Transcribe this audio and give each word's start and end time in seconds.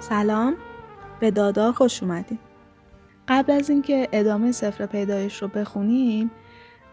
سلام. 0.00 0.56
به 1.20 1.30
دادا 1.30 1.72
خوش 1.72 2.02
اومدین 2.02 2.38
قبل 3.28 3.52
از 3.52 3.70
اینکه 3.70 4.08
ادامه 4.12 4.52
سفر 4.52 4.86
پیدایش 4.86 5.42
رو 5.42 5.48
بخونیم 5.48 6.30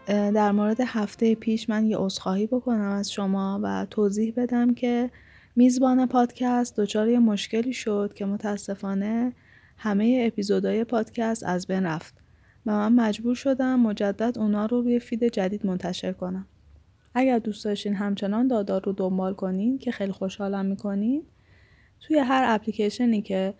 در 0.06 0.52
مورد 0.52 0.80
هفته 0.80 1.34
پیش 1.34 1.68
من 1.68 1.86
یه 1.86 1.96
عذرخواهی 1.98 2.46
بکنم 2.46 2.90
از 2.90 3.12
شما 3.12 3.60
و 3.62 3.86
توضیح 3.90 4.34
بدم 4.36 4.74
که 4.74 5.10
میزبان 5.56 6.06
پادکست 6.06 6.76
دچار 6.76 7.08
یه 7.08 7.18
مشکلی 7.18 7.72
شد 7.72 8.12
که 8.14 8.26
متاسفانه 8.26 9.32
همه 9.76 10.24
اپیزودهای 10.26 10.84
پادکست 10.84 11.42
از 11.42 11.66
بین 11.66 11.82
رفت 11.82 12.14
و 12.66 12.72
من 12.72 12.92
مجبور 12.92 13.34
شدم 13.34 13.80
مجدد 13.80 14.38
اونا 14.38 14.66
رو 14.66 14.80
روی 14.80 14.98
فید 14.98 15.24
جدید 15.24 15.66
منتشر 15.66 16.12
کنم. 16.12 16.46
اگر 17.14 17.38
دوست 17.38 17.64
داشتین 17.64 17.94
همچنان 17.94 18.48
دادا 18.48 18.78
رو 18.78 18.92
دنبال 18.92 19.34
کنین 19.34 19.78
که 19.78 19.90
خیلی 19.90 20.12
خوشحالم 20.12 20.66
می‌کنین 20.66 21.22
توی 22.06 22.18
هر 22.18 22.44
اپلیکیشنی 22.46 23.22
که 23.22 23.54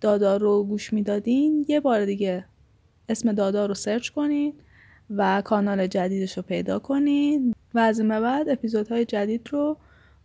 دادا 0.00 0.36
رو 0.36 0.64
گوش 0.64 0.92
می‌دادین 0.92 1.66
یه 1.68 1.80
بار 1.80 2.04
دیگه 2.04 2.44
اسم 3.08 3.32
دادا 3.32 3.66
رو 3.66 3.74
سرچ 3.74 4.08
کنین 4.08 4.54
و 5.10 5.42
کانال 5.42 5.86
جدیدش 5.86 6.36
رو 6.36 6.42
پیدا 6.42 6.78
کنین 6.78 7.54
و 7.74 7.78
از 7.78 7.98
این 8.00 8.08
بعد 8.08 8.48
اپیزودهای 8.48 9.04
جدید 9.04 9.48
رو 9.52 9.76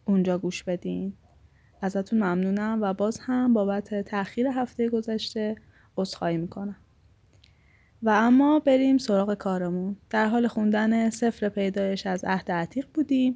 اونجا 0.06 0.38
گوش 0.38 0.64
بدین. 0.64 1.14
ازتون 1.82 2.20
ممنونم 2.20 2.80
و 2.82 2.94
باز 2.94 3.20
هم 3.20 3.54
بابت 3.54 4.02
تاخیر 4.02 4.48
هفته 4.48 4.90
گذشته 4.90 5.56
عذرخواهی 5.98 6.38
می‌کنم. 6.38 6.76
و 8.04 8.10
اما 8.10 8.60
بریم 8.60 8.98
سراغ 8.98 9.34
کارمون. 9.34 9.98
در 10.10 10.26
حال 10.26 10.48
خوندن 10.48 11.10
سفر 11.10 11.50
پیدایش 11.50 12.08
از 12.08 12.24
عهد 12.24 12.52
عتیق 12.52 12.88
بودیم. 12.94 13.36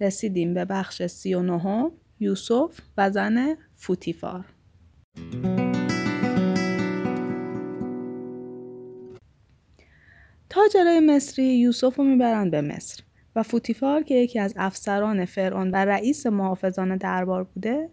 رسیدیم 0.00 0.54
به 0.54 0.64
بخش 0.64 1.06
سی 1.06 1.34
و 1.34 1.42
نهم. 1.42 1.92
یوسف 2.20 2.80
و 2.96 3.10
زن 3.10 3.56
فوتیفار. 3.76 4.44
تاجرای 10.48 11.00
مصری 11.00 11.58
یوسف 11.58 11.96
رو 11.96 12.04
می‌برند 12.04 12.50
به 12.50 12.60
مصر 12.60 13.02
و 13.36 13.42
فوتیفار 13.42 14.02
که 14.02 14.14
یکی 14.14 14.38
از 14.38 14.54
افسران 14.56 15.24
فرعون 15.24 15.70
و 15.70 15.76
رئیس 15.76 16.26
محافظان 16.26 16.96
دربار 16.96 17.44
بوده 17.44 17.90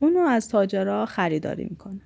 اونو 0.00 0.20
از 0.20 0.48
تاجرا 0.48 1.06
خریداری 1.06 1.64
می‌کنه. 1.64 2.00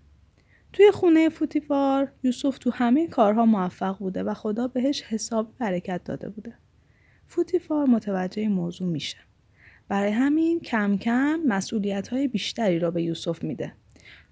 توی 0.72 0.90
خونه 0.90 1.28
فوتیفار 1.28 2.12
یوسف 2.22 2.58
تو 2.58 2.70
همه 2.70 3.06
کارها 3.06 3.46
موفق 3.46 3.98
بوده 3.98 4.22
و 4.22 4.34
خدا 4.34 4.68
بهش 4.68 5.02
حسابی 5.02 5.54
برکت 5.58 6.04
داده 6.04 6.28
بوده. 6.28 6.54
فوتیفار 7.26 7.86
متوجه 7.86 8.48
موضوع 8.48 8.88
میشه. 8.88 9.16
برای 9.88 10.10
همین 10.10 10.60
کم 10.60 10.96
کم 10.96 11.40
مسئولیت 11.46 12.08
های 12.08 12.28
بیشتری 12.28 12.78
را 12.78 12.90
به 12.90 13.02
یوسف 13.02 13.44
میده 13.44 13.72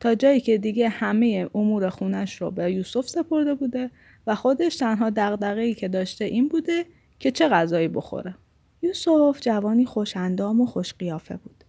تا 0.01 0.15
جایی 0.15 0.41
که 0.41 0.59
دیگه 0.59 0.89
همه 0.89 1.51
امور 1.55 1.89
خونش 1.89 2.43
رو 2.43 2.51
به 2.51 2.73
یوسف 2.73 3.09
سپرده 3.09 3.55
بوده 3.55 3.91
و 4.27 4.35
خودش 4.35 4.77
تنها 4.77 5.11
دغدغه‌ای 5.11 5.75
که 5.75 5.89
داشته 5.89 6.25
این 6.25 6.49
بوده 6.49 6.87
که 7.19 7.31
چه 7.31 7.49
غذایی 7.49 7.89
بخوره. 7.89 8.35
یوسف 8.83 9.41
جوانی 9.41 9.87
خوشندام 9.87 10.61
و 10.61 10.67
خوش 10.67 10.95
قیافه 10.95 11.37
بود. 11.37 11.65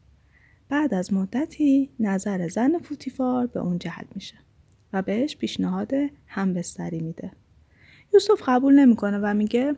بعد 0.69 0.94
از 0.94 1.13
مدتی 1.13 1.89
نظر 2.00 2.47
زن 2.47 2.78
فوتیفار 2.78 3.47
به 3.47 3.59
اون 3.59 3.80
جلب 3.80 4.08
میشه 4.16 4.36
و 4.94 5.02
بهش 5.02 5.38
پیشنهاد 5.38 5.91
همبستری 6.28 7.00
میده. 7.00 7.31
یوسف 8.13 8.41
قبول 8.50 8.73
نمی‌کنه 8.73 9.17
و 9.17 9.33
میگه 9.33 9.75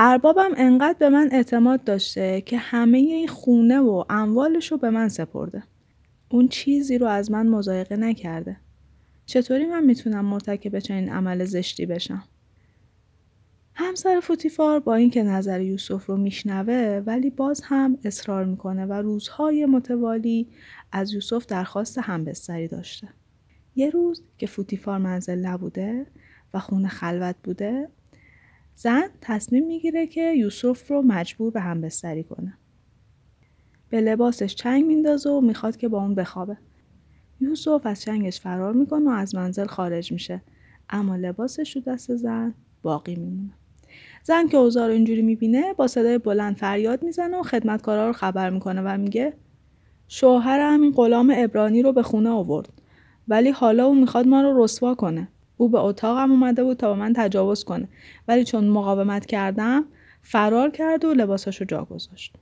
اربابم 0.00 0.50
انقدر 0.56 0.98
به 0.98 1.08
من 1.08 1.28
اعتماد 1.32 1.84
داشته 1.84 2.40
که 2.40 2.58
همه 2.58 2.98
این 2.98 3.28
خونه 3.28 3.78
و 3.78 4.04
اموالش 4.10 4.72
رو 4.72 4.78
به 4.78 4.90
من 4.90 5.08
سپرده. 5.08 5.62
اون 6.30 6.48
چیزی 6.48 6.98
رو 6.98 7.06
از 7.06 7.30
من 7.30 7.46
مزایقه 7.46 7.96
نکرده. 7.96 8.56
چطوری 9.26 9.66
من 9.66 9.84
می‌تونم 9.84 10.24
مرتکب 10.24 10.78
چنین 10.78 11.08
عمل 11.08 11.44
زشتی 11.44 11.86
بشم؟ 11.86 12.22
همسر 13.74 14.20
فوتیفار 14.20 14.80
با 14.80 14.94
اینکه 14.94 15.22
نظر 15.22 15.60
یوسف 15.60 16.06
رو 16.06 16.16
میشنوه 16.16 17.02
ولی 17.06 17.30
باز 17.30 17.62
هم 17.64 17.98
اصرار 18.04 18.44
می‌کنه 18.44 18.86
و 18.86 18.92
روزهای 18.92 19.66
متوالی 19.66 20.48
از 20.92 21.12
یوسف 21.12 21.46
درخواست 21.46 21.98
همبستری 21.98 22.68
داشته. 22.68 23.08
یه 23.76 23.90
روز 23.90 24.22
که 24.38 24.46
فوتیفار 24.46 24.98
منزل 24.98 25.38
نبوده 25.38 26.06
و 26.54 26.58
خونه 26.58 26.88
خلوت 26.88 27.36
بوده 27.42 27.88
زن 28.80 29.08
تصمیم 29.20 29.66
می‌گیره 29.66 30.06
که 30.06 30.32
یوسف 30.32 30.90
رو 30.90 31.02
مجبور 31.02 31.50
به 31.50 31.60
همبستری 31.60 32.24
کنه. 32.24 32.58
به 33.90 34.00
لباسش 34.00 34.54
چنگ 34.54 34.84
میندازه 34.84 35.30
و 35.30 35.40
می‌خواد 35.40 35.76
که 35.76 35.88
با 35.88 36.02
اون 36.02 36.14
بخوابه. 36.14 36.56
یوسف 37.40 37.80
از 37.84 38.02
چنگش 38.02 38.40
فرار 38.40 38.72
می‌کنه 38.72 39.04
و 39.04 39.08
از 39.08 39.34
منزل 39.34 39.66
خارج 39.66 40.12
میشه 40.12 40.42
اما 40.90 41.16
لباسش 41.16 41.76
رو 41.76 41.82
دست 41.82 42.16
زن 42.16 42.54
باقی 42.82 43.16
میمونه. 43.16 43.52
زن 44.22 44.48
که 44.48 44.56
اوزار 44.56 44.90
اینجوری 44.90 45.22
می‌بینه 45.22 45.74
با 45.74 45.86
صدای 45.86 46.18
بلند 46.18 46.56
فریاد 46.56 47.02
می‌زنه 47.02 47.40
و 47.40 47.42
خدمتکارا 47.42 48.06
رو 48.06 48.12
خبر 48.12 48.50
می‌کنه 48.50 48.82
و 48.84 48.98
میگه 48.98 49.32
شوهر 50.08 50.60
همین 50.60 50.92
غلام 50.92 51.32
ابرانی 51.36 51.82
رو 51.82 51.92
به 51.92 52.02
خونه 52.02 52.30
آورد 52.30 52.68
ولی 53.28 53.50
حالا 53.50 53.86
او 53.86 53.94
می‌خواد 53.94 54.26
ما 54.26 54.42
رو 54.42 54.64
رسوا 54.64 54.94
کنه 54.94 55.28
او 55.58 55.68
به 55.68 55.78
اتاقم 55.78 56.30
اومده 56.30 56.64
بود 56.64 56.76
تا 56.76 56.88
با 56.88 56.94
من 56.94 57.12
تجاوز 57.16 57.64
کنه. 57.64 57.88
ولی 58.28 58.44
چون 58.44 58.68
مقاومت 58.68 59.26
کردم 59.26 59.84
فرار 60.22 60.70
کرد 60.70 61.04
و 61.04 61.14
لباسش 61.14 61.60
رو 61.60 61.66
جا 61.66 61.84
گذاشت. 61.84 62.34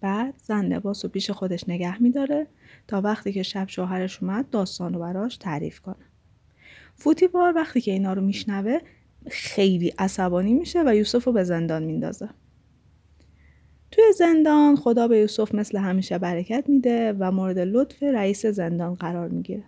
بعد 0.00 0.34
زن 0.36 0.64
لباس 0.64 1.04
رو 1.04 1.10
پیش 1.10 1.30
خودش 1.30 1.68
نگه 1.68 2.02
میداره 2.02 2.46
تا 2.88 3.00
وقتی 3.00 3.32
که 3.32 3.42
شب 3.42 3.68
شوهرش 3.68 4.22
اومد 4.22 4.50
داستان 4.50 4.94
رو 4.94 5.00
براش 5.00 5.36
تعریف 5.36 5.80
کنه. 5.80 6.04
فوتیبار 6.94 7.54
وقتی 7.56 7.80
که 7.80 7.92
اینا 7.92 8.12
رو 8.12 8.22
میشنوه 8.22 8.78
خیلی 9.30 9.92
عصبانی 9.98 10.54
میشه 10.54 10.82
و 10.86 10.94
یوسف 10.94 11.24
رو 11.24 11.32
به 11.32 11.44
زندان 11.44 11.82
میندازه. 11.82 12.28
توی 13.90 14.04
زندان 14.18 14.76
خدا 14.76 15.08
به 15.08 15.18
یوسف 15.18 15.54
مثل 15.54 15.78
همیشه 15.78 16.18
برکت 16.18 16.64
میده 16.68 17.12
و 17.18 17.32
مورد 17.32 17.58
لطف 17.58 18.02
رئیس 18.02 18.46
زندان 18.46 18.94
قرار 18.94 19.28
می‌گیره. 19.28 19.64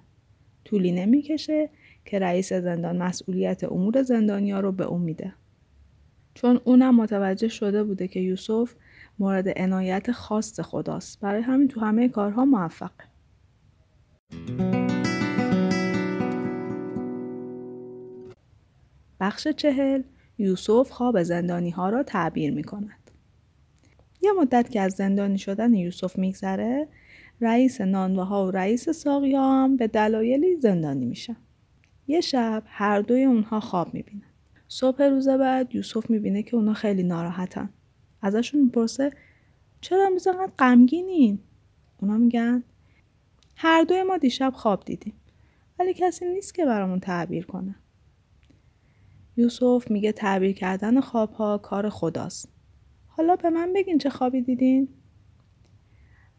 طولی 0.65 0.93
نمی‌کشه 0.93 1.71
که 2.09 2.19
رئیس 2.19 2.53
زندان 2.53 3.03
مسئولیت 3.03 3.65
امور 3.65 4.03
زندانیا 4.03 4.61
رو 4.61 4.73
به 4.73 4.85
اون 4.85 5.01
میده 5.01 5.35
چون 6.35 6.61
اونم 6.65 6.97
متوجه 6.97 7.49
شده 7.49 7.85
بوده 7.85 8.09
که 8.09 8.21
یوسف 8.21 8.75
مورد 9.19 9.59
عنایت 9.59 10.13
خاص 10.13 10.61
خداست 10.61 11.21
برای 11.21 11.43
همین 11.43 11.69
تو 11.69 11.81
همه 11.81 12.09
کارها 12.09 12.45
موفقه 12.45 13.05
بخش 19.21 19.49
چهل 19.49 20.03
یوسف 20.39 20.91
خواب 20.91 21.23
زندانی 21.23 21.71
ها 21.71 21.89
را 21.89 22.03
تعبیر 22.03 22.55
می 22.55 22.65
کند. 22.65 23.11
یه 24.23 24.33
مدت 24.33 24.71
که 24.71 24.81
از 24.81 24.93
زندانی 24.93 25.39
شدن 25.39 25.75
یوسف 25.75 26.19
میگذره 26.19 26.89
رئیس 27.41 27.81
نانوه 27.81 28.25
ها 28.25 28.47
و 28.47 28.51
رئیس 28.51 28.89
ساقیا 28.89 29.43
هم 29.43 29.77
به 29.77 29.87
دلایلی 29.87 30.57
زندانی 30.57 31.05
میشن. 31.05 31.37
یه 32.09 32.21
شب 32.21 32.63
هر 32.67 33.01
دوی 33.01 33.25
اونها 33.25 33.61
خواب 33.61 33.95
می‌بینن. 33.95 34.23
صبح 34.69 35.03
روز 35.03 35.29
بعد 35.29 35.75
یوسف 35.75 36.11
می‌بینه 36.11 36.43
که 36.43 36.57
اونا 36.57 36.75
خیلی 36.75 37.03
ناراحتن. 37.03 37.71
ازشون 38.23 38.61
می‌پرسه 38.61 39.11
چرا 39.81 40.07
امروز 40.07 40.27
انقدر 40.27 40.53
غمگینین؟ 40.59 41.39
اونا 42.03 42.17
میگن 42.17 42.65
هر 43.57 43.83
دوی 43.83 44.03
ما 44.03 44.17
دیشب 44.17 44.53
خواب 44.57 44.85
دیدیم 44.85 45.15
ولی 45.79 45.95
کسی 45.95 46.27
نیست 46.27 46.55
که 46.55 46.65
برامون 46.65 47.01
تعبیر 47.01 47.47
کنه. 47.47 47.75
یوسف 49.37 49.91
میگه 49.91 50.13
تعبیر 50.13 50.53
کردن 50.53 51.01
خوابها 51.01 51.59
کار 51.59 51.89
خداست. 51.89 52.49
حالا 53.07 53.37
به 53.37 53.51
من 53.51 53.73
بگین 53.73 53.99
چه 53.99 54.11
خوابی 54.11 54.43
دیدین؟ 54.43 54.89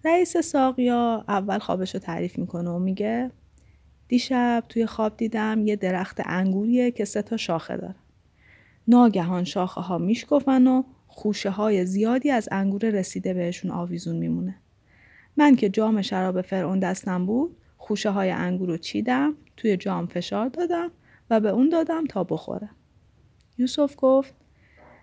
رئیس 0.06 0.38
ساقیا 0.38 1.26
اول 1.28 1.60
خوابش 1.60 1.94
رو 1.94 2.00
تعریف 2.00 2.38
می‌کنه 2.38 2.70
و 2.70 2.80
میگه 2.80 3.32
دیشب 4.10 4.64
توی 4.70 4.86
خواب 4.86 5.18
دیدم 5.18 5.68
یه 5.68 5.76
درخت 5.76 6.22
انگوریه 6.26 6.92
که 6.92 7.06
سه 7.06 7.22
تا 7.22 7.38
شاخه 7.38 7.78
داره. 7.78 7.96
ناگهان 8.88 9.44
شاخه 9.44 9.82
ها 9.82 9.98
میشکفن 9.98 10.68
و 10.68 10.84
خوشه 11.08 11.50
های 11.50 11.86
زیادی 11.86 12.32
از 12.32 12.50
انگور 12.52 12.90
رسیده 12.90 13.34
بهشون 13.34 13.72
آویزون 13.72 14.16
میمونه. 14.16 14.56
من 15.38 15.56
که 15.56 15.70
جام 15.70 16.02
شراب 16.02 16.42
فرعون 16.42 16.80
دستم 16.80 17.26
بود 17.26 17.58
خوشه 17.78 18.10
های 18.10 18.32
انگور 18.32 18.70
رو 18.70 18.78
چیدم 18.78 19.36
توی 19.58 19.78
جام 19.78 20.08
فشار 20.08 20.50
دادم 20.50 20.92
و 21.30 21.40
به 21.40 21.50
اون 21.50 21.70
دادم 21.70 22.06
تا 22.06 22.24
بخوره. 22.24 22.70
یوسف 23.58 23.96
گفت 23.98 24.34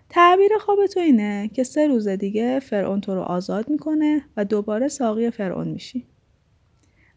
تعبیر 0.09 0.51
خواب 0.59 0.85
تو 0.85 0.99
اینه 0.99 1.49
که 1.53 1.63
سه 1.63 1.87
روز 1.87 2.07
دیگه 2.07 2.59
فرعون 2.59 3.01
تو 3.01 3.15
رو 3.15 3.21
آزاد 3.21 3.69
می‌کنه 3.69 4.23
و 4.37 4.45
دوباره 4.45 4.87
ساقی 4.87 5.31
فرعون 5.31 5.67
میشی. 5.67 6.05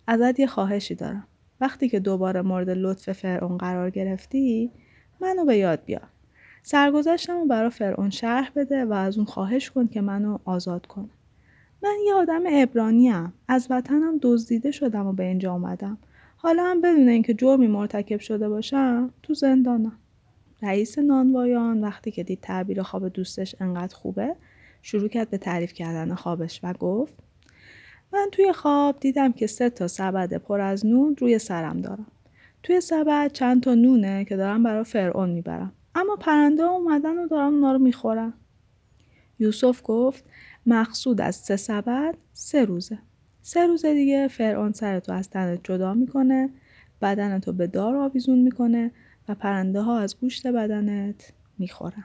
ازت 0.06 0.40
یه 0.40 0.46
خواهشی 0.46 0.94
دارم. 0.94 1.26
وقتی 1.60 1.88
که 1.88 2.00
دوباره 2.00 2.42
مورد 2.42 2.70
لطف 2.70 3.12
فرعون 3.12 3.58
قرار 3.58 3.90
گرفتی 3.90 4.70
منو 5.20 5.44
به 5.44 5.56
یاد 5.56 5.84
بیار. 5.84 6.08
سرگذشتم 6.62 7.40
رو 7.40 7.46
برای 7.46 7.70
فرعون 7.70 8.10
شرح 8.10 8.50
بده 8.56 8.84
و 8.84 8.92
از 8.92 9.16
اون 9.16 9.26
خواهش 9.26 9.70
کن 9.70 9.86
که 9.86 10.00
منو 10.00 10.38
آزاد 10.44 10.86
کنه. 10.86 11.10
من 11.82 11.96
یه 12.06 12.14
آدم 12.14 12.42
ابرانیم 12.46 13.32
از 13.48 13.66
وطنم 13.70 14.18
دزدیده 14.22 14.70
شدم 14.70 15.06
و 15.06 15.12
به 15.12 15.24
اینجا 15.24 15.52
آمدم 15.52 15.98
حالا 16.36 16.64
هم 16.64 16.80
بدون 16.80 17.08
اینکه 17.08 17.34
جرمی 17.34 17.66
مرتکب 17.66 18.20
شده 18.20 18.48
باشم 18.48 19.10
تو 19.22 19.34
زندانم 19.34 19.98
رئیس 20.62 20.98
نانوایان 20.98 21.80
وقتی 21.80 22.10
که 22.10 22.22
دید 22.22 22.40
تعبیر 22.40 22.82
خواب 22.82 23.08
دوستش 23.08 23.54
انقدر 23.60 23.96
خوبه 23.96 24.36
شروع 24.82 25.08
کرد 25.08 25.30
به 25.30 25.38
تعریف 25.38 25.72
کردن 25.72 26.14
خوابش 26.14 26.60
و 26.62 26.72
گفت 26.72 27.18
من 28.12 28.28
توی 28.32 28.52
خواب 28.52 29.00
دیدم 29.00 29.32
که 29.32 29.46
سه 29.46 29.70
تا 29.70 29.88
سبد 29.88 30.34
پر 30.34 30.60
از 30.60 30.86
نون 30.86 31.16
روی 31.16 31.38
سرم 31.38 31.80
دارم. 31.80 32.06
توی 32.62 32.80
سبد 32.80 33.32
چند 33.32 33.62
تا 33.62 33.74
نونه 33.74 34.24
که 34.24 34.36
دارم 34.36 34.62
برای 34.62 34.84
فرعون 34.84 35.30
می‌برم. 35.30 35.72
اما 35.94 36.16
پرنده 36.16 36.62
اومدن 36.62 37.18
و 37.18 37.28
دارم 37.28 37.54
اونا 37.54 37.72
رو 37.72 37.78
می‌خورم. 37.78 38.34
یوسف 39.38 39.80
گفت 39.84 40.24
مقصود 40.66 41.20
از 41.20 41.36
سه 41.36 41.56
سبد 41.56 42.14
سه 42.32 42.64
روزه. 42.64 42.98
سه 43.42 43.66
روز 43.66 43.86
دیگه 43.86 44.28
فرعون 44.28 44.72
سرتو 44.72 45.12
از 45.12 45.30
تنت 45.30 45.60
جدا 45.64 45.94
می‌کنه 45.94 46.50
بدنتو 47.02 47.52
به 47.52 47.66
دار 47.66 47.96
آویزون 47.96 48.38
می‌کنه 48.38 48.90
و 49.28 49.34
پرنده 49.34 49.80
ها 49.80 49.98
از 49.98 50.20
گوشت 50.20 50.46
بدنت 50.46 51.32
می‌خورن. 51.58 52.04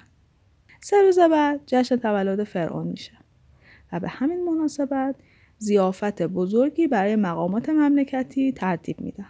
سه 0.82 1.02
روز 1.02 1.20
بعد 1.20 1.60
جشن 1.66 1.96
تولد 1.96 2.44
فرعون 2.44 2.88
میشه 2.88 3.12
و 3.92 4.00
به 4.00 4.08
همین 4.08 4.44
مناسبت 4.44 5.16
زیافت 5.58 6.22
بزرگی 6.22 6.88
برای 6.88 7.16
مقامات 7.16 7.70
مملکتی 7.70 8.52
ترتیب 8.52 9.02
میدن. 9.02 9.28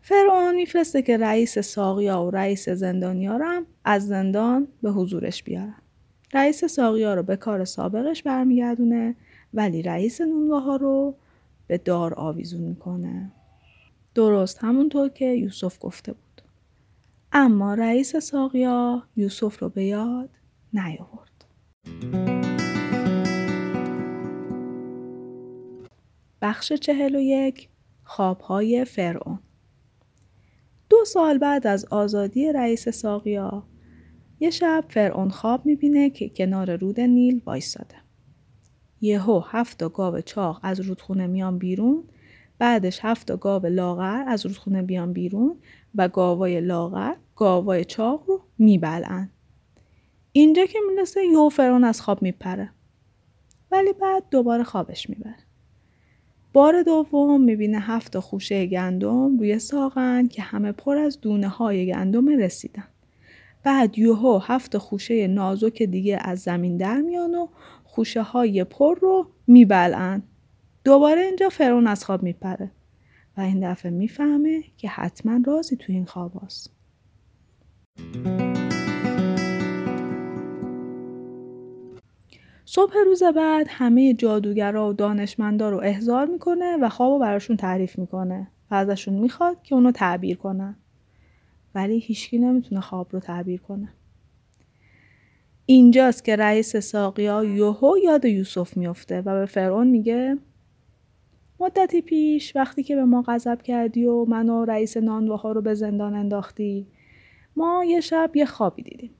فرعون 0.00 0.54
میفرسته 0.54 1.02
که 1.02 1.16
رئیس 1.16 1.58
ساقیا 1.58 2.22
و 2.22 2.30
رئیس 2.30 2.68
زندانیا 2.68 3.38
هم 3.38 3.66
از 3.84 4.06
زندان 4.06 4.68
به 4.82 4.90
حضورش 4.90 5.42
بیارن. 5.42 5.74
رئیس 6.34 6.64
ساقیا 6.64 7.14
رو 7.14 7.22
به 7.22 7.36
کار 7.36 7.64
سابقش 7.64 8.22
برمیگردونه 8.22 9.16
ولی 9.54 9.82
رئیس 9.82 10.20
نونگاه 10.20 10.62
ها 10.62 10.76
رو 10.76 11.14
به 11.66 11.78
دار 11.78 12.14
آویزون 12.14 12.60
می‌کنه. 12.60 13.32
درست 14.14 14.58
همونطور 14.64 15.08
که 15.08 15.24
یوسف 15.24 15.78
گفته 15.80 16.12
بود. 16.12 16.42
اما 17.32 17.74
رئیس 17.74 18.16
ساقیا 18.16 19.02
یوسف 19.16 19.62
رو 19.62 19.68
به 19.68 19.84
یاد 19.84 20.30
نیاورد. 20.72 22.45
بخش 26.46 26.72
چهل 26.72 27.16
و 27.16 27.20
یک 27.20 27.68
خوابهای 28.04 28.84
فرعون 28.84 29.38
دو 30.88 31.04
سال 31.04 31.38
بعد 31.38 31.66
از 31.66 31.84
آزادی 31.84 32.52
رئیس 32.52 32.88
ساقیا 32.88 33.66
یه 34.40 34.50
شب 34.50 34.84
فرعون 34.88 35.28
خواب 35.28 35.66
می‌بینه 35.66 36.10
که 36.10 36.28
کنار 36.28 36.76
رود 36.76 37.00
نیل 37.00 37.42
وایستاده. 37.46 37.94
یهو 39.00 39.40
هفت 39.40 39.92
گاو 39.92 40.20
چاق 40.20 40.60
از 40.62 40.80
رودخونه 40.80 41.26
میان 41.26 41.58
بیرون 41.58 42.04
بعدش 42.58 42.98
هفت 43.02 43.38
گاو 43.38 43.66
لاغر 43.66 44.24
از 44.26 44.46
رودخونه 44.46 44.82
بیان 44.82 45.12
بیرون 45.12 45.56
و 45.94 46.08
گاوای 46.08 46.60
لاغر 46.60 47.14
گاوای 47.36 47.84
چاق 47.84 48.24
رو 48.26 48.42
میبلن. 48.58 49.30
اینجا 50.32 50.66
که 50.66 50.78
می‌رسه 50.88 51.24
یهو 51.24 51.48
فرعون 51.48 51.84
از 51.84 52.00
خواب 52.00 52.22
میپره. 52.22 52.70
ولی 53.70 53.92
بعد 53.92 54.24
دوباره 54.30 54.64
خوابش 54.64 55.10
می‌بره. 55.10 55.45
بار 56.56 56.82
دوم 56.82 57.40
می‌بینه 57.40 57.80
هفت 57.80 58.18
خوشه 58.18 58.66
گندم 58.66 59.38
روی 59.38 59.58
ساقن 59.58 60.26
که 60.26 60.42
همه 60.42 60.72
پر 60.72 60.98
از 60.98 61.20
دونه 61.20 61.48
های 61.48 61.86
گندم 61.86 62.28
رسیدن. 62.28 62.88
بعد 63.62 63.98
یوهو 63.98 64.38
هفت 64.38 64.78
خوشه 64.78 65.26
نازک 65.26 65.82
دیگه 65.82 66.18
از 66.20 66.38
زمین 66.40 66.76
در 66.76 67.00
میان 67.00 67.34
و 67.34 67.46
خوشه 67.84 68.22
های 68.22 68.64
پر 68.64 68.98
رو 68.98 69.30
میبلن. 69.46 70.22
دوباره 70.84 71.20
اینجا 71.20 71.48
فرون 71.48 71.86
از 71.86 72.04
خواب 72.04 72.22
میپره 72.22 72.70
و 73.36 73.40
این 73.40 73.70
دفعه 73.70 73.90
می‌فهمه 73.90 74.62
که 74.76 74.88
حتما 74.88 75.40
رازی 75.46 75.76
تو 75.76 75.92
این 75.92 76.04
خواب 76.04 76.32
هست. 76.44 76.72
صبح 82.76 82.94
روز 83.06 83.22
بعد 83.22 83.66
همه 83.68 84.14
جادوگرا 84.14 84.88
و 84.88 84.92
دانشمندا 84.92 85.70
رو 85.70 85.80
احضار 85.84 86.26
می‌کنه 86.26 86.76
و 86.76 86.88
خواب 86.88 87.12
رو 87.12 87.18
براشون 87.18 87.56
تعریف 87.56 87.98
می‌کنه 87.98 88.48
و 88.70 88.74
ازشون 88.74 89.14
می‌خواد 89.14 89.62
که 89.62 89.74
اونو 89.74 89.92
تعبیر 89.92 90.36
کنن. 90.36 90.76
ولی 91.74 91.98
هیچکی 91.98 92.38
نمی‌تونه 92.38 92.80
خواب 92.80 93.08
رو 93.12 93.20
تعبیر 93.20 93.60
کنه. 93.60 93.88
اینجاست 95.66 96.24
که 96.24 96.36
رئیس 96.36 96.76
ساقیا 96.76 97.44
یوهو 97.44 97.98
یاد 98.04 98.24
یوسف 98.24 98.76
میفته 98.76 99.20
و 99.20 99.40
به 99.40 99.46
فرعون 99.46 99.86
میگه 99.86 100.38
مدتی 101.60 102.00
پیش 102.00 102.56
وقتی 102.56 102.82
که 102.82 102.96
به 102.96 103.04
ما 103.04 103.22
غضب 103.22 103.62
کردی 103.62 104.04
و 104.04 104.24
من 104.24 104.48
و 104.48 104.64
رئیس 104.64 104.96
نانواها 104.96 105.52
رو 105.52 105.60
به 105.60 105.74
زندان 105.74 106.14
انداختی 106.14 106.86
ما 107.56 107.84
یه 107.84 108.00
شب 108.00 108.30
یه 108.34 108.46
خوابی 108.46 108.82
دیدیم. 108.82 109.10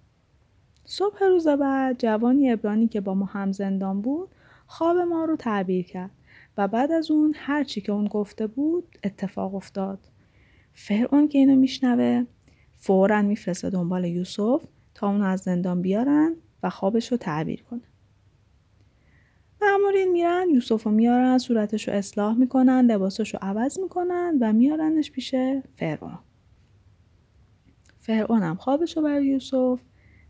صبح 0.88 1.24
روز 1.24 1.48
بعد 1.48 1.98
جوانی 1.98 2.50
ابرانی 2.50 2.88
که 2.88 3.00
با 3.00 3.14
ما 3.14 3.26
هم 3.26 3.52
زندان 3.52 4.00
بود 4.00 4.28
خواب 4.66 4.96
ما 4.96 5.24
رو 5.24 5.36
تعبیر 5.36 5.86
کرد 5.86 6.10
و 6.56 6.68
بعد 6.68 6.92
از 6.92 7.10
اون 7.10 7.34
هر 7.36 7.64
چی 7.64 7.80
که 7.80 7.92
اون 7.92 8.06
گفته 8.06 8.46
بود 8.46 8.98
اتفاق 9.04 9.54
افتاد. 9.54 9.98
فرعون 10.72 11.28
که 11.28 11.38
اینو 11.38 11.56
میشنوه 11.56 12.24
فورا 12.74 13.22
میفرسته 13.22 13.70
دنبال 13.70 14.04
یوسف 14.04 14.64
تا 14.94 15.08
اون 15.08 15.22
از 15.22 15.40
زندان 15.40 15.82
بیارن 15.82 16.36
و 16.62 16.70
خوابش 16.70 17.12
رو 17.12 17.18
تعبیر 17.18 17.62
کنه. 17.62 17.80
معمورین 19.62 20.12
میرن 20.12 20.50
یوسف 20.50 20.82
رو 20.82 20.90
میارن 20.90 21.38
صورتش 21.38 21.88
رو 21.88 21.94
اصلاح 21.94 22.36
می‌کنن 22.36 22.86
لباسش 22.86 23.34
رو 23.34 23.38
عوض 23.42 23.78
می‌کنن 23.78 24.38
و 24.40 24.52
میارنش 24.52 25.10
پیش 25.10 25.34
فرعون. 25.76 26.18
فرعون 27.98 28.42
هم 28.42 28.56
خوابش 28.56 28.96
رو 28.96 29.02
برای 29.02 29.26
یوسف 29.26 29.80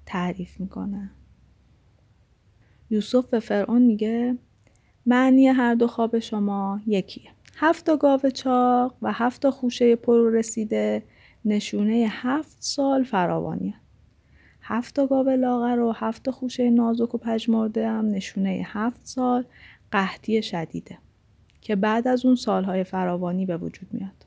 تعریف 0.07 0.61
می‌کنه. 0.61 1.11
یوسف 2.91 3.31
به 3.31 3.41
فرعون 3.41 3.83
میگه 3.83 4.39
معنی 5.07 5.49
هر 5.49 5.75
دو 5.75 5.87
خواب 5.87 6.19
شما 6.19 6.81
یکیه. 6.87 7.31
هفت 7.57 7.99
گاو 7.99 8.21
چاق 8.35 8.97
و 9.03 9.13
هفت 9.13 9.51
خوشه 9.51 9.97
پرو 9.97 10.31
رسیده 10.31 11.03
نشونه 11.45 12.07
هفت 12.11 12.57
سال 12.61 13.05
فراوانیه. 13.05 13.75
هفت 14.61 15.09
گاو 15.09 15.29
لاغر 15.29 15.79
و 15.81 15.93
هفت 15.93 16.31
خوشه 16.31 16.71
نازک 16.71 17.15
و 17.15 17.19
پژمرده 17.19 17.89
هم 17.89 18.11
نشونه 18.11 18.63
هفت 18.65 19.07
سال 19.07 19.45
قحطی 19.93 20.43
شدیده 20.43 20.99
که 21.61 21.77
بعد 21.77 22.09
از 22.09 22.27
اون 22.27 22.35
سالهای 22.35 22.85
فراوانی 22.85 23.47
به 23.47 23.57
وجود 23.57 23.89
میاد. 23.93 24.26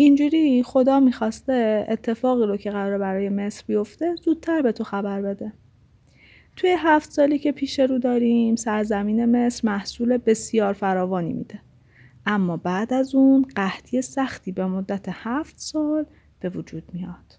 اینجوری 0.00 0.62
خدا 0.62 1.00
می‌خواسته 1.00 1.86
اتفاقی 1.88 2.46
رو 2.46 2.56
که 2.56 2.70
قرار 2.70 2.98
برای 2.98 3.28
مصر 3.28 3.64
بیفته 3.66 4.14
زودتر 4.14 4.62
به 4.62 4.72
تو 4.72 4.84
خبر 4.84 5.22
بده. 5.22 5.52
توی 6.56 6.74
هفت 6.78 7.12
سالی 7.12 7.38
که 7.38 7.52
پیش 7.52 7.80
رو 7.80 7.98
داریم 7.98 8.56
سرزمین 8.56 9.24
مصر 9.24 9.68
محصول 9.68 10.16
بسیار 10.16 10.72
فراوانی 10.72 11.32
میده. 11.32 11.60
اما 12.26 12.56
بعد 12.56 12.92
از 12.94 13.14
اون 13.14 13.46
قحطی 13.56 14.02
سختی 14.02 14.52
به 14.52 14.66
مدت 14.66 15.06
هفت 15.08 15.58
سال 15.58 16.06
به 16.40 16.48
وجود 16.48 16.82
میاد. 16.92 17.38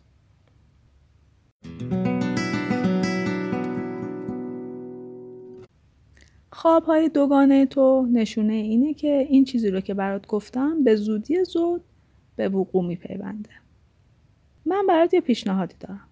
خواب 6.52 6.84
های 6.84 7.10
دوگانه 7.10 7.66
تو 7.66 8.08
نشونه 8.12 8.54
اینه 8.54 8.94
که 8.94 9.28
این 9.30 9.44
چیزی 9.46 9.70
رو 9.70 9.82
که 9.82 9.94
برات 9.94 10.28
گفتم 10.28 10.84
به 10.84 10.96
زودی 10.96 11.44
زود 11.44 11.84
به 12.40 12.50
وقوع 12.50 12.86
میپیونده 12.86 13.50
من 14.66 14.86
برات 14.88 15.14
یه 15.14 15.22
پیشنهادی 15.22 15.76
دارم 15.80 16.08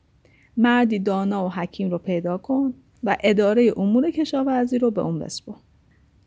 مردی 0.57 0.99
دانا 0.99 1.45
و 1.45 1.49
حکیم 1.49 1.89
رو 1.89 1.97
پیدا 1.97 2.37
کن 2.37 2.73
و 3.03 3.17
اداره 3.23 3.73
امور 3.77 4.11
کشاورزی 4.11 4.77
رو 4.77 4.91
به 4.91 5.01
اون 5.01 5.19
بسپر 5.19 5.53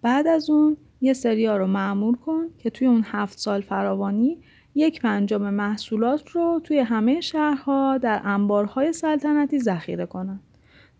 بعد 0.02 0.26
از 0.26 0.50
اون 0.50 0.76
یه 1.00 1.12
سریا 1.12 1.56
رو 1.56 1.66
معمول 1.66 2.14
کن 2.14 2.44
که 2.58 2.70
توی 2.70 2.86
اون 2.86 3.02
هفت 3.06 3.38
سال 3.38 3.60
فراوانی 3.60 4.38
یک 4.74 5.00
پنجم 5.00 5.54
محصولات 5.54 6.30
رو 6.30 6.60
توی 6.64 6.78
همه 6.78 7.20
شهرها 7.20 7.98
در 7.98 8.20
انبارهای 8.24 8.92
سلطنتی 8.92 9.58
ذخیره 9.58 10.06
کنن 10.06 10.40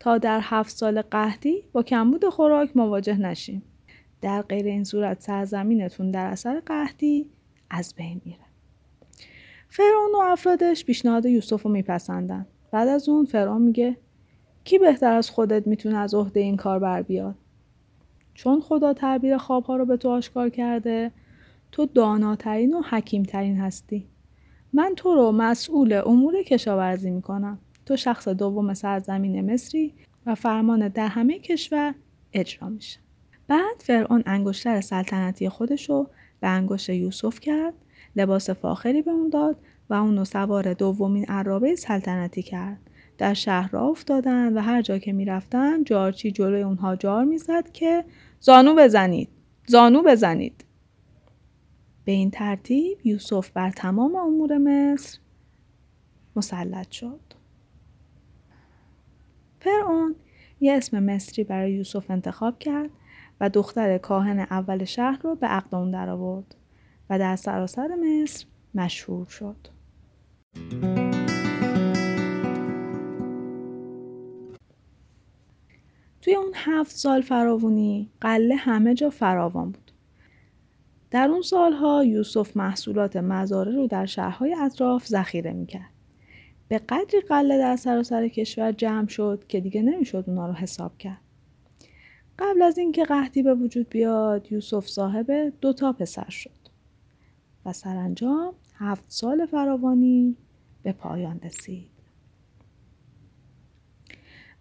تا 0.01 0.19
در 0.19 0.41
هفت 0.43 0.77
سال 0.77 1.03
قحطی 1.03 1.65
با 1.73 1.83
کمبود 1.83 2.29
خوراک 2.29 2.77
مواجه 2.77 3.19
نشیم. 3.19 3.63
در 4.21 4.43
غیر 4.43 4.67
این 4.67 4.85
صورت 4.85 5.21
سرزمینتون 5.21 6.11
در 6.11 6.27
اثر 6.27 6.61
قحطی 6.61 7.31
از 7.71 7.95
بین 7.97 8.21
میره. 8.25 8.50
فرعون 9.73 10.15
و 10.15 10.19
افرادش 10.19 10.85
پیشنهاد 10.85 11.27
یوسف 11.27 11.63
رو 11.63 11.71
میپسندن. 11.71 12.47
بعد 12.71 12.89
از 12.89 13.09
اون 13.09 13.25
فرعون 13.25 13.63
میگه 13.63 13.97
کی 14.65 14.79
بهتر 14.79 15.13
از 15.13 15.31
خودت 15.31 15.67
می‌تونه 15.67 15.97
از 15.97 16.15
عهده 16.15 16.41
این 16.41 16.57
کار 16.57 16.79
بر 16.79 17.03
بیاد؟ 17.03 17.35
چون 18.35 18.61
خدا 18.61 18.93
تعبیر 18.93 19.37
خوابها 19.37 19.77
رو 19.77 19.85
به 19.85 19.97
تو 19.97 20.09
آشکار 20.09 20.49
کرده 20.49 21.13
تو 21.73 21.87
داناترین 21.87 22.75
و 22.75 22.83
حکیمترین 22.83 23.57
هستی. 23.57 24.07
من 24.73 24.93
تو 24.97 25.15
رو 25.15 25.33
مسئول 25.33 26.03
امور 26.07 26.43
کشاورزی 26.43 27.11
می‌کنم. 27.11 27.59
تو 27.87 27.97
شخص 27.97 28.29
دوم 28.29 28.75
سرزمین 28.75 29.53
مصری 29.53 29.95
و 30.27 30.35
فرمان 30.35 30.89
در 30.89 31.09
همه 31.09 31.39
کشور 31.39 31.95
اجرا 32.33 32.69
میشه. 32.69 32.99
بعد 33.49 33.77
فرعون 33.79 34.23
انگشتر 34.27 34.81
سلطنتی 34.81 35.49
خودشو 35.49 36.07
به 36.41 36.49
انگشت 36.49 36.89
یوسف 36.89 37.41
کرد 37.41 37.75
لباس 38.17 38.51
فاخری 38.51 39.03
به 39.03 39.11
اون 39.11 39.29
داد 39.29 39.57
و 39.91 39.95
اونو 39.95 40.25
سوار 40.25 40.75
دومین 40.75 41.25
عرابه 41.25 41.77
سلطنتی 41.77 42.43
کرد. 42.43 42.91
در 43.19 43.35
شهر 43.35 43.71
را 43.71 43.83
افتادن 43.83 44.57
و 44.57 44.61
هر 44.61 44.83
جا 44.83 44.99
که 44.99 45.13
می‌رفتن 45.13 45.85
جارچی 45.85 46.31
جلوی 46.31 46.63
اونها 46.63 46.97
جار 46.97 47.25
می‌زد 47.25 47.73
که 47.73 48.05
زانو 48.41 48.75
بزنید 48.75 49.29
زانو 49.67 50.03
بزنید. 50.03 50.65
به 52.05 52.13
این 52.13 52.31
ترتیب 52.31 52.99
یوسف 53.07 53.51
بر 53.51 53.71
تمام 53.71 54.15
امور 54.15 54.59
مصر 54.59 55.19
مسلط 56.37 56.91
شد. 56.91 57.21
فرعون 59.61 60.15
یه 60.61 60.73
اسم 60.73 61.03
مصری 61.03 61.45
برای 61.45 61.73
یوسف 61.73 62.11
انتخاب 62.11 62.59
کرد 62.59 62.91
و 63.41 63.49
دختر 63.49 63.99
کاهن 63.99 64.39
اول 64.39 64.85
شهر 64.85 65.21
رو 65.23 65.35
به 65.35 65.47
عقد 65.47 65.75
اون 65.75 65.91
درآورد 65.91 66.57
و 67.11 67.19
در 67.19 67.37
سراسر 67.37 67.89
مصر 67.95 68.47
مشهور 68.75 69.27
شد. 69.27 69.57
توی 76.23 76.35
اون 76.35 76.53
هفت 76.55 76.97
سال 76.97 77.21
فراوونی 77.21 78.11
قله 78.21 78.55
همه 78.55 78.95
جا 78.95 79.11
فراوان 79.11 79.71
بود. 79.71 79.93
در 81.11 81.29
اون 81.29 81.43
سالها 81.43 82.05
یوسف 82.05 82.57
محصولات 82.57 83.17
مزاره 83.17 83.73
رو 83.73 83.87
در 83.87 84.07
شهرهای 84.07 84.55
اطراف 84.55 85.07
ذخیره 85.07 85.53
می‌کرد. 85.53 85.91
به 86.69 86.79
قدری 86.79 87.21
قله 87.29 87.59
در 87.59 87.77
سراسر 87.77 88.29
کشور 88.29 88.73
جمع 88.73 89.09
شد 89.09 89.45
که 89.49 89.61
دیگه 89.61 89.83
نمی‌شد 89.83 90.25
اونا 90.27 90.47
رو 90.47 90.53
حساب 90.53 90.99
کرد. 90.99 91.21
قبل 92.39 92.63
از 92.63 92.79
اینکه 92.79 93.05
قحطی 93.05 93.43
به 93.43 93.55
وجود 93.55 93.89
بیاد 93.89 94.53
یوسف 94.53 94.87
صاحب 94.87 95.53
دو 95.61 95.73
تا 95.73 95.93
پسر 95.93 96.31
شد 96.31 96.60
و 97.65 97.73
سرانجام 97.73 98.55
هفت 98.75 99.05
سال 99.09 99.47
فراوانی 99.47 100.37
به 100.83 100.93
پایان 100.93 101.41
رسید. 101.41 101.91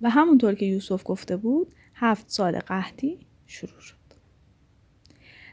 و 0.02 0.10
همونطور 0.10 0.56
که 0.56 0.66
یوسف 0.66 1.02
گفته 1.06 1.38
بود 1.38 1.74
هفت 1.96 2.30
سال 2.30 2.60
قحطی 2.60 3.20
شروع 3.46 3.80
شد. 3.80 3.96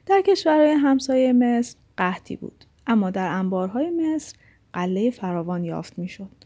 در 0.06 0.22
کشورهای 0.26 0.70
همسایه 0.70 1.32
مصر 1.32 1.76
قحطی 1.96 2.36
بود 2.36 2.64
اما 2.86 3.10
در 3.10 3.28
انبارهای 3.28 3.90
مصر 3.90 4.36
قله 4.72 5.10
فراوان 5.10 5.64
یافت 5.64 5.98
می‌شد. 5.98 6.45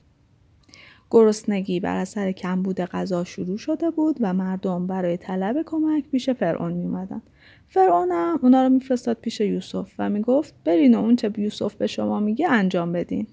گرسنگی 1.11 1.81
بر 1.81 1.97
اثر 1.97 2.33
کمبود 2.33 2.81
غذا 2.81 3.25
شروع 3.25 3.59
شده 3.59 3.91
بود 3.91 4.17
و 4.21 4.35
مردم 4.35 4.87
برای 4.87 5.17
طلب 5.17 5.63
کمک 5.67 6.09
پیش 6.09 6.31
فرعون 6.31 6.73
می 6.73 6.85
اومدن. 6.85 7.23
فرعون 7.69 8.09
هم 8.11 8.39
اونا 8.43 8.63
رو 8.63 8.69
میفرستاد 8.69 9.17
پیش 9.21 9.41
یوسف 9.41 9.93
و 9.99 10.11
می‌گفت 10.11 10.55
برین 10.65 10.95
و 10.95 10.99
اون 10.99 11.17
چه 11.17 11.33
یوسف 11.37 11.75
به 11.75 11.87
شما 11.87 12.21
میگه 12.21 12.51
انجام 12.51 12.93
بدین. 12.93 13.27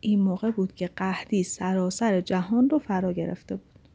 این 0.00 0.20
موقع 0.20 0.50
بود 0.50 0.74
که 0.74 0.90
قهدی 0.96 1.42
سراسر 1.42 2.20
جهان 2.20 2.70
رو 2.70 2.78
فرا 2.78 3.12
گرفته 3.12 3.56
بود. 3.56 3.88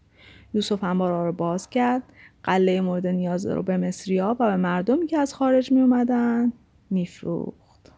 یوسف 0.53 0.83
انبارا 0.83 1.25
رو 1.25 1.31
باز 1.31 1.69
کرد 1.69 2.03
قله 2.43 2.81
مورد 2.81 3.07
نیاز 3.07 3.45
رو 3.45 3.63
به 3.63 3.77
مصریا 3.77 4.37
و 4.39 4.49
به 4.51 4.55
مردمی 4.55 5.07
که 5.07 5.17
از 5.17 5.33
خارج 5.33 5.71
می 5.71 5.81
اومدن 5.81 6.53
میفروخت. 6.89 7.91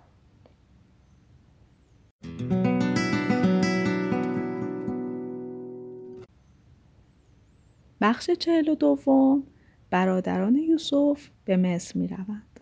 بخش 8.01 8.31
چهل 8.31 8.69
و 8.69 8.75
دوم 8.75 9.43
برادران 9.89 10.55
یوسف 10.55 11.29
به 11.45 11.57
مصر 11.57 11.99
می 11.99 12.07
روند. 12.07 12.59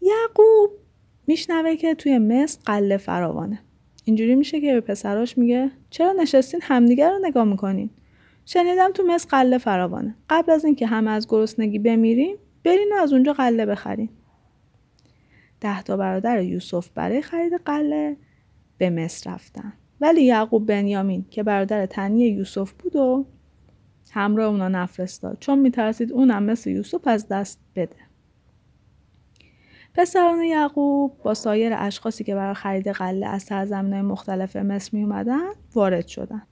یعقوب 0.00 0.70
میشنوه 1.26 1.76
که 1.76 1.94
توی 1.94 2.18
مصر 2.18 2.60
قله 2.64 2.96
فراوانه. 2.96 3.60
اینجوری 4.04 4.34
میشه 4.34 4.60
که 4.60 4.74
به 4.74 4.80
پسراش 4.80 5.38
میگه 5.38 5.70
چرا 5.90 6.12
نشستین 6.12 6.60
همدیگر 6.62 7.10
رو 7.10 7.18
نگاه 7.22 7.44
می‌کنین؟ 7.44 7.90
شنیدم 8.44 8.92
تو 8.92 9.02
مصر 9.02 9.28
قله 9.28 9.58
فراوانه. 9.58 10.16
قبل 10.30 10.52
از 10.52 10.64
اینکه 10.64 10.86
همه 10.86 11.10
از 11.10 11.28
گرسنگی 11.28 11.78
بمیریم 11.78 12.36
برین 12.64 12.92
و 12.92 12.96
از 13.02 13.12
اونجا 13.12 13.32
قله 13.32 13.66
بخرین. 13.66 14.08
ده 15.60 15.82
تا 15.82 15.96
برادر 15.96 16.42
یوسف 16.42 16.88
برای 16.94 17.22
خرید 17.22 17.52
قله 17.64 18.16
به 18.78 18.90
مصر 18.90 19.30
رفتن. 19.30 19.72
ولی 20.00 20.24
یعقوب 20.24 20.66
بنیامین 20.66 21.24
که 21.30 21.42
برادر 21.42 21.86
تنی 21.86 22.28
یوسف 22.28 22.72
بود 22.72 22.96
و 22.96 23.26
همراه 24.10 24.46
اونا 24.46 24.68
نفرستاد 24.68 25.36
چون 25.40 25.58
میترسید 25.58 26.12
اونم 26.12 26.42
مثل 26.42 26.70
یوسف 26.70 27.06
از 27.06 27.28
دست 27.28 27.60
بده. 27.76 27.96
پسران 29.94 30.42
یعقوب 30.42 31.18
با 31.22 31.34
سایر 31.34 31.72
اشخاصی 31.76 32.24
که 32.24 32.34
برای 32.34 32.54
خرید 32.54 32.88
قله 32.88 33.26
از 33.26 33.42
سرزمینهای 33.42 34.02
مختلف 34.02 34.56
مصر 34.56 34.90
می 34.92 35.02
اومدن 35.02 35.50
وارد 35.74 36.06
شدن. 36.06 36.42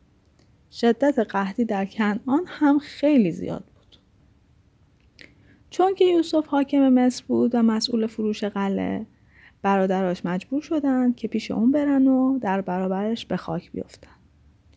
شدت 0.71 1.19
قحطی 1.19 1.65
در 1.65 1.85
کنعان 1.85 2.45
هم 2.47 2.79
خیلی 2.79 3.31
زیاد 3.31 3.65
بود. 3.65 3.97
چون 5.71 5.95
که 5.95 6.05
یوسف 6.05 6.47
حاکم 6.47 6.89
مصر 6.89 7.25
بود 7.29 7.55
و 7.55 7.63
مسئول 7.63 8.07
فروش 8.07 8.45
قله 8.45 9.07
برادراش 9.63 10.25
مجبور 10.25 10.63
شدن 10.63 11.13
که 11.13 11.29
پیش 11.29 11.51
اون 11.51 11.73
برن 11.73 12.07
و 12.07 12.39
در 12.39 12.61
برابرش 12.61 13.27
به 13.27 13.37
خاک 13.37 13.73
بیفتن. 13.73 14.11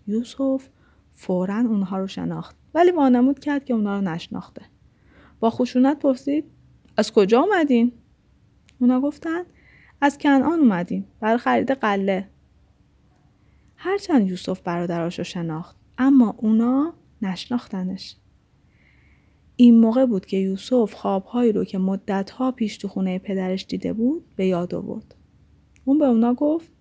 یوسف 0.07 0.69
فورا 1.15 1.57
اونها 1.57 1.97
رو 1.97 2.07
شناخت 2.07 2.56
ولی 2.73 2.91
وانمود 2.91 3.39
کرد 3.39 3.65
که 3.65 3.73
اونها 3.73 3.95
رو 3.95 4.01
نشناخته. 4.01 4.61
با 5.39 5.49
خشونت 5.49 5.99
پرسید 5.99 6.45
از 6.97 7.11
کجا 7.11 7.41
اومدین؟ 7.41 7.91
اونا 8.79 9.01
گفتن 9.01 9.43
از 10.01 10.17
کنعان 10.17 10.59
اومدیم 10.59 11.07
برای 11.19 11.37
خرید 11.37 11.71
قله. 11.71 12.29
هرچند 13.75 14.29
یوسف 14.29 14.61
برادراش 14.61 15.17
رو 15.17 15.23
شناخت 15.23 15.75
اما 15.97 16.35
اونا 16.37 16.93
نشناختنش. 17.21 18.15
این 19.55 19.79
موقع 19.79 20.05
بود 20.05 20.25
که 20.25 20.37
یوسف 20.37 20.93
خوابهایی 20.93 21.51
رو 21.51 21.63
که 21.63 21.77
مدتها 21.77 22.51
پیش 22.51 22.77
تو 22.77 22.87
خونه 22.87 23.19
پدرش 23.19 23.65
دیده 23.65 23.93
بود 23.93 24.23
به 24.35 24.47
یاد 24.47 24.75
آورد. 24.75 25.15
اون 25.85 25.97
به 25.97 26.05
اونا 26.05 26.33
گفت 26.33 26.71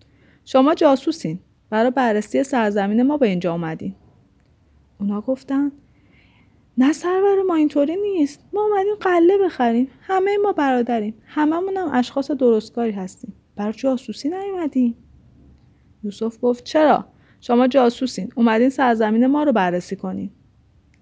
شما 0.45 0.75
جاسوسین 0.75 1.39
برای 1.69 1.91
بررسی 1.91 2.43
سرزمین 2.43 3.03
ما 3.03 3.17
به 3.17 3.27
اینجا 3.27 3.51
اومدین. 3.51 3.95
اونا 4.99 5.21
گفتن 5.21 5.71
نه 6.77 6.93
سرور 6.93 7.41
ما 7.41 7.55
اینطوری 7.55 7.95
نیست. 7.95 8.45
ما 8.53 8.61
اومدیم 8.61 8.95
قله 9.01 9.37
بخریم. 9.37 9.87
همه 10.01 10.37
ما 10.37 10.51
برادریم. 10.51 11.13
هممون 11.25 11.77
هم 11.77 11.89
اشخاص 11.93 12.31
درستکاری 12.31 12.91
هستیم. 12.91 13.33
برای 13.55 13.73
جاسوسی 13.73 14.29
نیومدیم. 14.29 14.95
یوسف 16.03 16.37
گفت 16.41 16.63
چرا؟ 16.63 17.05
شما 17.41 17.67
جاسوسین. 17.67 18.31
اومدین 18.35 18.69
سرزمین 18.69 19.27
ما 19.27 19.43
رو 19.43 19.51
بررسی 19.51 19.95
کنین. 19.95 20.31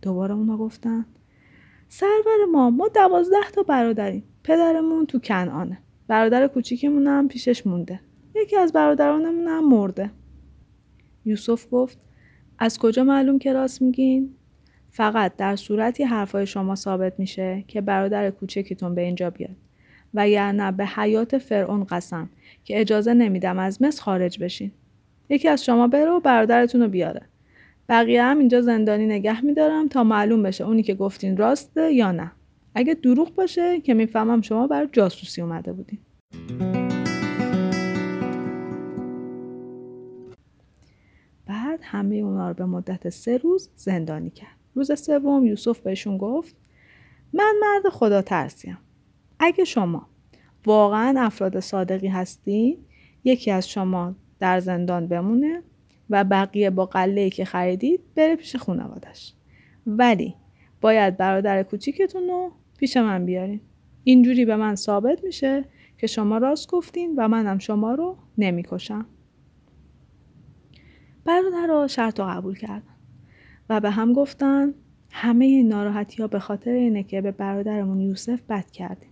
دوباره 0.02 0.34
اونا 0.34 0.58
گفتن 0.58 1.06
سرور 1.88 2.46
ما 2.52 2.70
ما 2.70 2.88
دوازده 2.88 3.52
تا 3.54 3.64
برادریم. 3.64 4.24
پدرمون 4.44 5.06
تو 5.06 5.20
کنعانه. 5.20 5.78
برادر 6.08 6.48
کوچیکمون 6.48 7.08
هم 7.08 7.28
پیشش 7.28 7.68
مونده. 7.68 8.00
یکی 8.36 8.58
از 8.58 8.74
برادرانمون 8.74 9.48
هم 9.48 9.70
مرده. 9.70 10.12
یوسف 11.26 11.68
گفت 11.72 11.98
از 12.60 12.80
کجا 12.80 13.04
معلوم 13.04 13.40
که 13.40 13.54
راست 13.54 13.82
میگین؟ 13.82 14.30
فقط 14.90 15.36
در 15.36 15.56
صورتی 15.56 16.04
حرفای 16.04 16.48
شما 16.48 16.76
ثابت 16.76 17.20
میشه 17.20 17.64
که 17.68 17.82
برادر 17.82 18.30
کوچکتون 18.30 18.96
به 18.96 19.02
اینجا 19.02 19.30
بیاد. 19.30 19.56
و 20.14 20.30
یعنی 20.30 20.72
به 20.72 20.86
حیات 20.86 21.38
فرعون 21.38 21.84
قسم 21.84 22.30
که 22.64 22.82
اجازه 22.82 23.14
نمیدم 23.14 23.60
از 23.60 23.82
مصر 23.82 24.04
خارج 24.04 24.40
بشین. 24.40 24.72
یکی 25.30 25.48
از 25.48 25.66
شما 25.66 25.88
بره 25.88 26.12
و 26.12 26.20
برادرتون 26.20 26.82
رو 26.82 26.88
بیاره. 26.88 27.22
بقیه 27.90 28.24
هم 28.24 28.40
اینجا 28.40 28.62
زندانی 28.62 29.06
نگه 29.06 29.46
میدارم 29.46 29.88
تا 29.88 30.04
معلوم 30.04 30.44
بشه 30.44 30.64
اونی 30.64 30.84
که 30.84 30.94
گفتین 30.94 31.38
راسته 31.38 31.94
یا 31.94 32.12
نه. 32.12 32.32
اگه 32.76 32.94
دروغ 32.94 33.36
باشه 33.36 33.82
که 33.82 33.94
می‌فهمم 33.94 34.42
شما 34.42 34.68
بر 34.68 34.88
جاسوسی 34.92 35.42
اومده 35.42 35.74
بودین. 35.74 36.00
همه 41.86 42.16
اونا 42.16 42.48
رو 42.48 42.54
به 42.54 42.66
مدت 42.66 43.10
سه 43.10 43.38
روز 43.38 43.70
زندانی 43.76 44.30
کرد. 44.30 44.56
روز 44.76 45.00
سوم 45.00 45.46
یوسف 45.46 45.80
بهشون 45.80 46.18
گفت 46.18 46.56
من 47.34 47.54
مرد 47.62 47.94
خدا 47.94 48.22
ترسیم. 48.22 48.78
اگه 49.40 49.64
شما 49.64 50.08
واقعا 50.66 51.22
افراد 51.22 51.60
صادقی 51.60 52.08
هستین 52.08 52.78
یکی 53.24 53.52
از 53.52 53.70
شما 53.70 54.16
در 54.40 54.60
زندان 54.60 55.08
بمونه 55.08 55.64
و 56.10 56.24
بقیه 56.24 56.70
با 56.70 56.86
قله 56.86 57.30
که 57.30 57.46
خریدید 57.46 58.02
بره 58.16 58.36
پیش 58.36 58.56
خانوادش 58.56 59.34
ولی 59.88 60.36
باید 60.82 61.18
برادر 61.18 61.64
کوچیکتون 61.64 62.28
رو 62.28 62.52
پیش 62.78 62.98
من 62.98 63.26
بیارین. 63.26 63.62
اینجوری 64.04 64.46
به 64.46 64.56
من 64.56 64.76
ثابت 64.76 65.24
میشه 65.24 65.66
که 65.98 66.08
شما 66.08 66.38
راست 66.38 66.70
گفتین 66.70 67.14
و 67.18 67.28
منم 67.28 67.58
شما 67.58 67.94
رو 67.96 68.18
نمی‌کشم. 68.38 69.06
برادر 71.26 71.68
رو 71.68 71.88
شرط 71.88 72.20
قبول 72.20 72.58
کردن. 72.58 72.96
و 73.70 73.80
به 73.80 73.90
هم 73.90 74.14
گفتن 74.14 74.74
همه 75.12 75.46
این 75.46 75.72
ها 76.20 76.28
به 76.28 76.40
خاطر 76.40 76.72
اینه 76.72 77.04
که 77.04 77.22
به 77.22 77.32
برادرمون 77.32 78.00
یوسف 78.00 78.42
بد 78.50 78.72
کردیم. 78.72 79.10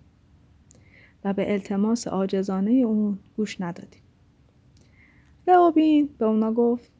و 1.23 1.33
به 1.33 1.51
التماس 1.51 2.07
آجزانه 2.07 2.71
اون 2.71 3.19
گوش 3.37 3.61
ندادیم. 3.61 4.01
رئوبین 5.47 6.09
به 6.17 6.25
اونا 6.25 6.53
گفت 6.53 6.91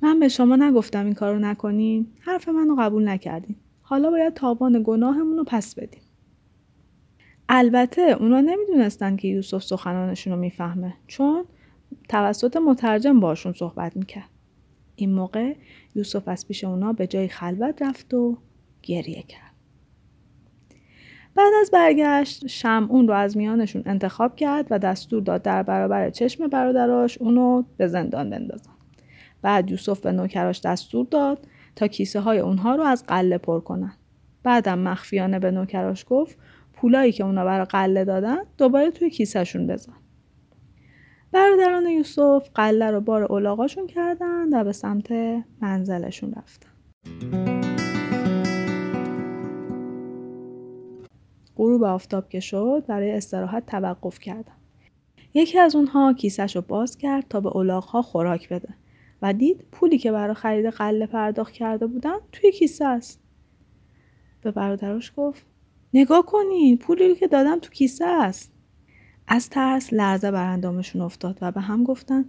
من 0.00 0.20
به 0.20 0.28
شما 0.28 0.56
نگفتم 0.56 1.04
این 1.04 1.14
کارو 1.14 1.38
نکنین 1.38 2.06
حرف 2.20 2.48
منو 2.48 2.76
قبول 2.78 3.08
نکردین. 3.08 3.56
حالا 3.82 4.10
باید 4.10 4.34
تاوان 4.34 4.82
گناهمون 4.86 5.36
رو 5.36 5.44
پس 5.44 5.74
بدیم. 5.74 6.02
البته 7.48 8.02
اونا 8.02 8.40
نمی‌دونستن 8.40 9.16
که 9.16 9.28
یوسف 9.28 9.62
سخنانشون 9.62 10.32
رو 10.32 10.38
می‌فهمه 10.38 10.94
چون 11.06 11.44
توسط 12.08 12.56
مترجم 12.56 13.20
باشون 13.20 13.52
صحبت 13.52 13.96
می‌کرد 13.96 14.30
این 14.96 15.12
موقع 15.12 15.54
یوسف 15.94 16.28
از 16.28 16.48
پیش 16.48 16.64
اونا 16.64 16.92
به 16.92 17.06
جای 17.06 17.28
خلوت 17.28 17.82
رفت 17.82 18.14
و 18.14 18.38
گریه 18.82 19.22
کرد 19.22 19.54
بعد 21.34 21.52
از 21.60 21.70
برگشت 21.70 22.46
شمعون 22.46 23.08
رو 23.08 23.14
از 23.14 23.36
میانشون 23.36 23.82
انتخاب 23.86 24.36
کرد 24.36 24.66
و 24.70 24.78
دستور 24.78 25.22
داد 25.22 25.42
در 25.42 25.62
برابر 25.62 26.10
چشم 26.10 26.46
برادراش 26.46 27.18
اونو 27.18 27.62
به 27.76 27.86
زندان 27.86 28.30
بندازن. 28.30 28.72
بعد 29.42 29.70
یوسف 29.70 30.00
به 30.00 30.12
نوکراش 30.12 30.60
دستور 30.60 31.06
داد 31.10 31.46
تا 31.76 31.86
کیسه 31.86 32.20
های 32.20 32.38
اونها 32.38 32.74
رو 32.74 32.82
از 32.82 33.04
قله 33.06 33.38
پر 33.38 33.60
کنن. 33.60 33.92
بعدم 34.42 34.78
مخفیانه 34.78 35.38
به 35.38 35.50
نوکراش 35.50 36.04
گفت 36.08 36.38
پولایی 36.72 37.12
که 37.12 37.24
اونا 37.24 37.44
برای 37.44 37.64
قله 37.64 38.04
دادن 38.04 38.38
دوباره 38.58 38.90
توی 38.90 39.10
کیسهشون 39.10 39.66
بزن. 39.66 39.92
برادران 41.34 41.86
یوسف 41.86 42.50
قله 42.54 42.90
رو 42.90 43.00
بار 43.00 43.22
اولاغاشون 43.22 43.86
کردن 43.86 44.60
و 44.60 44.64
به 44.64 44.72
سمت 44.72 45.12
منزلشون 45.60 46.34
رفتن. 46.34 46.68
غروب 51.56 51.82
آفتاب 51.82 52.28
که 52.28 52.40
شد 52.40 52.84
برای 52.88 53.10
استراحت 53.10 53.66
توقف 53.66 54.18
کردم. 54.18 54.56
یکی 55.34 55.58
از 55.58 55.76
اونها 55.76 56.12
کیسش 56.12 56.56
رو 56.56 56.62
باز 56.62 56.98
کرد 56.98 57.28
تا 57.28 57.40
به 57.40 57.80
ها 57.80 58.02
خوراک 58.02 58.48
بده 58.48 58.68
و 59.22 59.32
دید 59.32 59.64
پولی 59.72 59.98
که 59.98 60.12
برای 60.12 60.34
خرید 60.34 60.66
قله 60.66 61.06
پرداخت 61.06 61.52
کرده 61.52 61.86
بودن 61.86 62.16
توی 62.32 62.52
کیسه 62.52 62.84
است. 62.84 63.20
به 64.42 64.50
برادرش 64.50 65.12
گفت 65.16 65.46
نگاه 65.94 66.26
کنین 66.26 66.78
پولی 66.78 67.14
که 67.14 67.26
دادم 67.26 67.58
تو 67.58 67.70
کیسه 67.70 68.04
است. 68.04 68.53
از 69.28 69.50
ترس 69.50 69.92
لرزه 69.92 70.30
بر 70.30 70.52
اندامشون 70.52 71.02
افتاد 71.02 71.38
و 71.40 71.52
به 71.52 71.60
هم 71.60 71.84
گفتن 71.84 72.24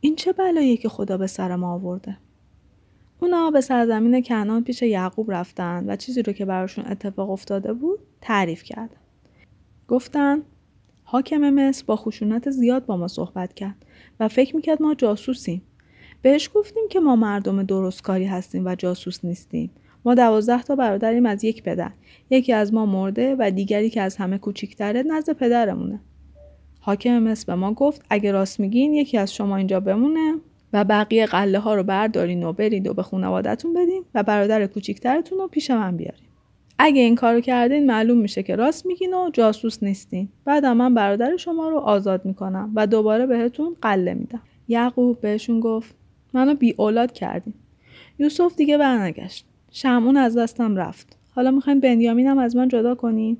این 0.00 0.16
چه 0.16 0.32
بلاییه 0.32 0.76
که 0.76 0.88
خدا 0.88 1.16
به 1.16 1.26
سر 1.26 1.56
ما 1.56 1.72
آورده. 1.72 2.16
اونا 3.20 3.50
به 3.50 3.60
سرزمین 3.60 4.22
کنان 4.22 4.64
پیش 4.64 4.82
یعقوب 4.82 5.32
رفتن 5.32 5.84
و 5.90 5.96
چیزی 5.96 6.22
رو 6.22 6.32
که 6.32 6.44
براشون 6.44 6.84
اتفاق 6.86 7.30
افتاده 7.30 7.72
بود 7.72 7.98
تعریف 8.20 8.62
کردن. 8.62 8.96
گفتن 9.88 10.42
حاکم 11.04 11.50
مصر 11.50 11.84
با 11.86 11.96
خشونت 11.96 12.50
زیاد 12.50 12.86
با 12.86 12.96
ما 12.96 13.08
صحبت 13.08 13.54
کرد 13.54 13.86
و 14.20 14.28
فکر 14.28 14.56
می‌کرد 14.56 14.82
ما 14.82 14.94
جاسوسیم. 14.94 15.62
بهش 16.22 16.50
گفتیم 16.54 16.82
که 16.90 17.00
ما 17.00 17.16
مردم 17.16 17.62
درستکاری 17.62 18.24
هستیم 18.24 18.66
و 18.66 18.74
جاسوس 18.74 19.24
نیستیم. 19.24 19.70
ما 20.04 20.14
دوازده 20.14 20.62
تا 20.62 20.76
برادریم 20.76 21.26
از 21.26 21.44
یک 21.44 21.62
پدر. 21.62 21.90
یکی 22.30 22.52
از 22.52 22.74
ما 22.74 22.86
مرده 22.86 23.36
و 23.38 23.50
دیگری 23.50 23.90
که 23.90 24.00
از 24.00 24.16
همه 24.16 24.38
کوچیکتره 24.38 25.02
نزد 25.02 25.32
پدرمونه. 25.32 26.00
حاکم 26.86 27.18
مصر 27.18 27.44
به 27.46 27.54
ما 27.54 27.72
گفت 27.72 28.04
اگه 28.10 28.32
راست 28.32 28.60
میگین 28.60 28.94
یکی 28.94 29.18
از 29.18 29.34
شما 29.34 29.56
اینجا 29.56 29.80
بمونه 29.80 30.34
و 30.72 30.84
بقیه 30.84 31.26
قله 31.26 31.58
ها 31.58 31.74
رو 31.74 31.82
بردارین 31.82 32.42
و 32.42 32.52
برید 32.52 32.86
و 32.86 32.94
به 32.94 33.02
خانوادتون 33.02 33.74
بدین 33.74 34.04
و 34.14 34.22
برادر 34.22 34.66
کوچیکترتون 34.66 35.38
رو 35.38 35.48
پیش 35.48 35.70
من 35.70 35.96
بیارین. 35.96 36.24
اگه 36.78 37.00
این 37.00 37.14
کارو 37.14 37.40
کردین 37.40 37.86
معلوم 37.86 38.18
میشه 38.18 38.42
که 38.42 38.56
راست 38.56 38.86
میگین 38.86 39.14
و 39.14 39.30
جاسوس 39.32 39.82
نیستین. 39.82 40.28
بعد 40.44 40.66
من 40.66 40.94
برادر 40.94 41.36
شما 41.36 41.68
رو 41.68 41.78
آزاد 41.78 42.24
می‌کنم 42.24 42.72
و 42.74 42.86
دوباره 42.86 43.26
بهتون 43.26 43.76
قله 43.82 44.14
میدم. 44.14 44.42
یعقوب 44.68 45.20
بهشون 45.20 45.60
گفت 45.60 45.94
منو 46.32 46.54
بی 46.54 46.74
اولاد 46.78 47.12
کردین. 47.12 47.54
یوسف 48.18 48.56
دیگه 48.56 48.78
برنگشت. 48.78 49.46
شمعون 49.70 50.16
از 50.16 50.36
دستم 50.36 50.76
رفت. 50.76 51.16
حالا 51.30 51.50
می‌خواین 51.50 51.80
بنیامینم 51.80 52.38
از 52.38 52.56
من 52.56 52.68
جدا 52.68 52.94
کنین؟ 52.94 53.36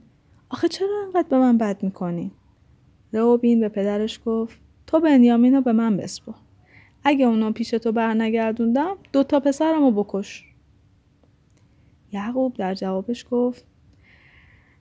آخه 0.48 0.68
چرا 0.68 0.88
انقدر 1.06 1.28
به 1.28 1.38
من 1.38 1.58
بد 1.58 1.82
می‌کنین؟ 1.82 2.30
روبین 3.14 3.60
به 3.60 3.68
پدرش 3.68 4.20
گفت 4.26 4.58
تو 4.86 5.00
بنیامین 5.00 5.54
رو 5.54 5.60
به 5.60 5.72
من 5.72 5.96
بسپو. 5.96 6.32
اگه 7.04 7.26
اونا 7.26 7.52
پیش 7.52 7.70
تو 7.70 7.92
برنگردوندم 7.92 8.96
دوتا 9.12 9.40
پسرمو 9.40 9.90
بکش. 9.90 10.44
یعقوب 12.12 12.54
در 12.54 12.74
جوابش 12.74 13.26
گفت 13.30 13.64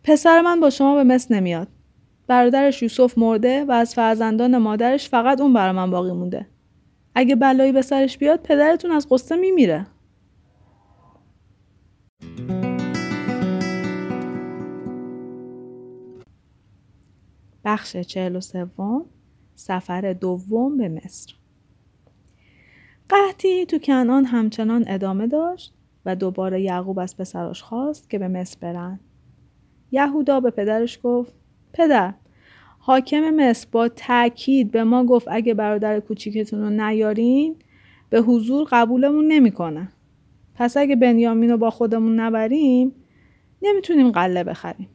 پسر 0.04 0.42
من 0.42 0.60
با 0.60 0.70
شما 0.70 0.96
به 0.96 1.04
مصر 1.04 1.36
نمیاد. 1.36 1.68
برادرش 2.28 2.82
یوسف 2.82 3.18
مرده 3.18 3.66
و 3.66 3.72
از 3.72 3.96
فرزندان 3.96 4.58
مادرش 4.58 5.10
فقط 5.10 5.42
اون 5.42 5.54
برا 5.54 5.74
من 5.74 5.92
باقی 5.92 6.12
مونده. 6.12 6.48
اگه 7.16 7.36
بلایی 7.36 7.72
به 7.72 7.82
سرش 7.82 8.18
بیاد 8.18 8.42
پدرتون 8.42 8.92
از 8.92 9.08
قصه 9.10 9.36
میمیره. 9.36 9.88
بخش 17.66 17.98
چهل 17.98 18.36
و 18.36 18.42
سوم 18.42 19.06
سفر 19.56 20.14
دوم 20.14 20.78
به 20.78 20.90
مصر 20.90 21.34
قحطی 23.10 23.66
تو 23.66 23.78
کنان 23.78 24.26
همچنان 24.26 24.86
ادامه 24.88 25.28
داشت 25.28 25.74
و 26.06 26.16
دوباره 26.16 26.62
یعقوب 26.62 27.00
از 27.00 27.18
پسراش 27.18 27.64
خواست 27.64 28.10
که 28.10 28.20
به 28.20 28.28
مصر 28.28 28.58
برن. 28.62 29.00
یهودا 29.92 30.40
به 30.40 30.52
پدرش 30.52 31.00
گفت 31.04 31.34
پدر 31.74 32.14
حاکم 32.80 33.30
مصر 33.30 33.68
با 33.72 33.88
تاکید 33.88 34.72
به 34.72 34.84
ما 34.84 35.06
گفت 35.06 35.28
اگه 35.32 35.54
برادر 35.54 36.00
کوچیکتون 36.00 36.62
رو 36.62 36.70
نیارین 36.70 37.56
به 38.10 38.22
حضور 38.22 38.68
قبولمون 38.72 39.28
نمی‌کنه. 39.28 39.92
پس 40.56 40.78
اگه 40.78 40.96
بنیامین 40.96 41.50
رو 41.50 41.58
با 41.58 41.70
خودمون 41.70 42.20
نبریم 42.20 42.92
نمی‌تونیم 43.62 44.12
قله 44.12 44.44
بخریم. 44.44 44.90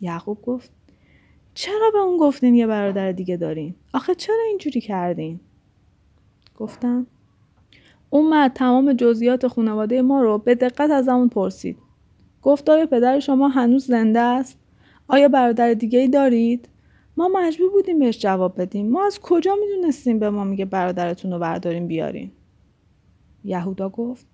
یعقوب 0.00 0.42
گفت 0.42 0.70
چرا 1.54 1.90
به 1.92 1.98
اون 1.98 2.16
گفتین 2.16 2.54
یه 2.54 2.66
برادر 2.66 3.12
دیگه 3.12 3.36
دارین؟ 3.36 3.74
آخه 3.94 4.14
چرا 4.14 4.44
اینجوری 4.48 4.80
کردین؟ 4.80 5.40
گفتم 6.56 7.06
اومد 8.10 8.52
تمام 8.52 8.92
جزئیات 8.92 9.46
خانواده 9.46 10.02
ما 10.02 10.22
رو 10.22 10.38
به 10.38 10.54
دقت 10.54 10.90
از 10.90 11.08
همون 11.08 11.28
پرسید. 11.28 11.78
گفت 12.42 12.70
آیا 12.70 12.86
پدر 12.86 13.20
شما 13.20 13.48
هنوز 13.48 13.86
زنده 13.86 14.20
است؟ 14.20 14.58
آیا 15.08 15.28
برادر 15.28 15.74
دیگه 15.74 15.98
ای 15.98 16.08
دارید؟ 16.08 16.68
ما 17.16 17.28
مجبور 17.28 17.70
بودیم 17.70 17.98
بهش 17.98 18.18
جواب 18.18 18.60
بدیم. 18.60 18.90
ما 18.90 19.06
از 19.06 19.20
کجا 19.20 19.56
می‌دونستیم 19.60 20.18
به 20.18 20.30
ما 20.30 20.44
میگه 20.44 20.64
برادرتون 20.64 21.32
رو 21.32 21.38
برداریم 21.38 21.86
بیارین؟ 21.86 22.32
یهودا 23.44 23.88
گفت 23.88 24.26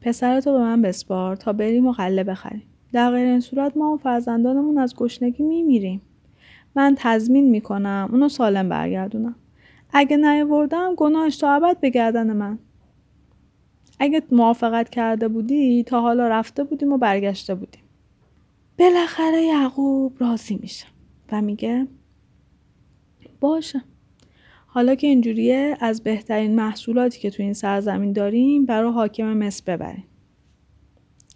پسرتو 0.00 0.52
به 0.52 0.58
من 0.58 0.82
بسپار 0.82 1.36
تا 1.36 1.52
بریم 1.52 1.86
و 1.86 1.92
غله 1.92 2.24
بخریم. 2.24 2.62
در 2.94 3.10
غیر 3.10 3.26
این 3.26 3.40
صورت 3.40 3.76
ما 3.76 3.92
و 3.92 3.96
فرزندانمون 3.96 4.78
از 4.78 4.96
گشنگی 4.96 5.42
میمیریم. 5.42 6.02
من 6.74 6.94
تضمین 6.98 7.50
می‌کنم 7.50 8.08
اونو 8.12 8.28
سالم 8.28 8.68
برگردونم. 8.68 9.34
اگه 9.92 10.16
نیاوردم 10.16 10.94
گناهش 10.96 11.36
تا 11.36 11.52
ابد 11.52 11.80
به 11.80 11.90
گردن 11.90 12.32
من 12.32 12.58
اگه 13.98 14.22
موافقت 14.30 14.90
کرده 14.90 15.28
بودی 15.28 15.82
تا 15.82 16.00
حالا 16.00 16.28
رفته 16.28 16.64
بودیم 16.64 16.92
و 16.92 16.98
برگشته 16.98 17.54
بودیم 17.54 17.82
بالاخره 18.78 19.42
یعقوب 19.42 20.16
راضی 20.20 20.58
میشه 20.62 20.86
و 21.32 21.42
میگه 21.42 21.86
باشه 23.40 23.82
حالا 24.66 24.94
که 24.94 25.06
اینجوریه 25.06 25.76
از 25.80 26.02
بهترین 26.02 26.54
محصولاتی 26.54 27.20
که 27.20 27.30
تو 27.30 27.42
این 27.42 27.52
سرزمین 27.52 28.12
داریم 28.12 28.66
برای 28.66 28.92
حاکم 28.92 29.36
مصر 29.36 29.62
ببریم 29.66 30.04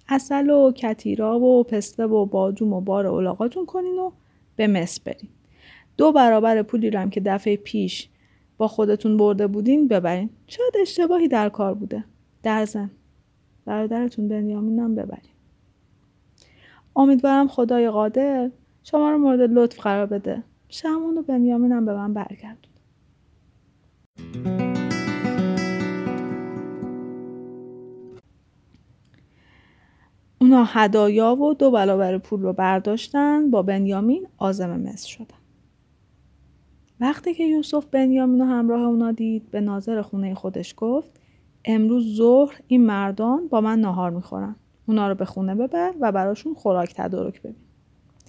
اصل 0.09 0.51
و 0.51 0.73
کتیرا 0.73 1.40
و 1.40 1.64
پسته 1.64 2.07
و 2.07 2.27
بادوم 2.27 2.73
و 2.73 2.81
بار 2.81 3.07
اولاغاتون 3.07 3.66
کنین 3.66 3.99
و 3.99 4.11
به 4.57 4.66
مصر 4.66 5.01
برین. 5.05 5.29
دو 5.97 6.12
برابر 6.12 6.62
پولی 6.62 6.90
رو 6.90 7.01
هم 7.01 7.11
که 7.11 7.21
دفعه 7.21 7.57
پیش 7.57 8.09
با 8.57 8.68
خودتون 8.68 9.16
برده 9.16 9.47
بودین 9.47 9.88
ببرین. 9.88 10.31
شاید 10.47 10.75
اشتباهی 10.81 11.29
در 11.29 11.49
کار 11.49 11.75
بوده. 11.75 12.05
در 12.42 12.64
زن 12.64 12.90
برادرتون 13.64 14.29
بنیامینم 14.29 14.94
ببرین. 14.94 15.31
امیدوارم 16.97 17.49
خدای 17.49 17.90
قادر 17.90 18.51
شما 18.83 19.11
رو 19.11 19.18
مورد 19.18 19.40
لطف 19.40 19.81
قرار 19.81 20.07
بده. 20.07 20.42
شمون 20.68 21.18
و 21.18 21.23
بنیامینم 21.23 21.85
به 21.85 21.94
من 21.94 22.14
برگردون. 22.14 22.73
اونا 30.49 30.65
هدایا 30.65 31.37
و 31.37 31.55
دو 31.55 31.71
برابر 31.71 32.19
پول 32.19 32.43
رو 32.43 32.53
برداشتن 32.53 33.51
با 33.51 33.63
بنیامین 33.63 34.27
آزم 34.39 34.81
مصر 34.81 35.09
شدن. 35.09 35.39
وقتی 37.01 37.35
که 37.35 37.45
یوسف 37.45 37.87
بنیامین 37.87 38.41
و 38.41 38.45
همراه 38.45 38.81
اونا 38.81 39.13
دید 39.13 39.51
به 39.51 39.61
ناظر 39.61 40.03
خونه 40.03 40.35
خودش 40.35 40.75
گفت 40.77 41.21
امروز 41.65 42.17
ظهر 42.17 42.61
این 42.67 42.87
مردان 42.87 43.49
با 43.49 43.61
من 43.61 43.81
ناهار 43.81 44.11
می‌خورن. 44.11 44.57
اونا 44.87 45.09
رو 45.09 45.15
به 45.15 45.25
خونه 45.25 45.55
ببر 45.55 45.95
و 46.01 46.13
براشون 46.13 46.55
خوراک 46.55 46.95
تدارک 46.97 47.43
ببین. 47.43 47.57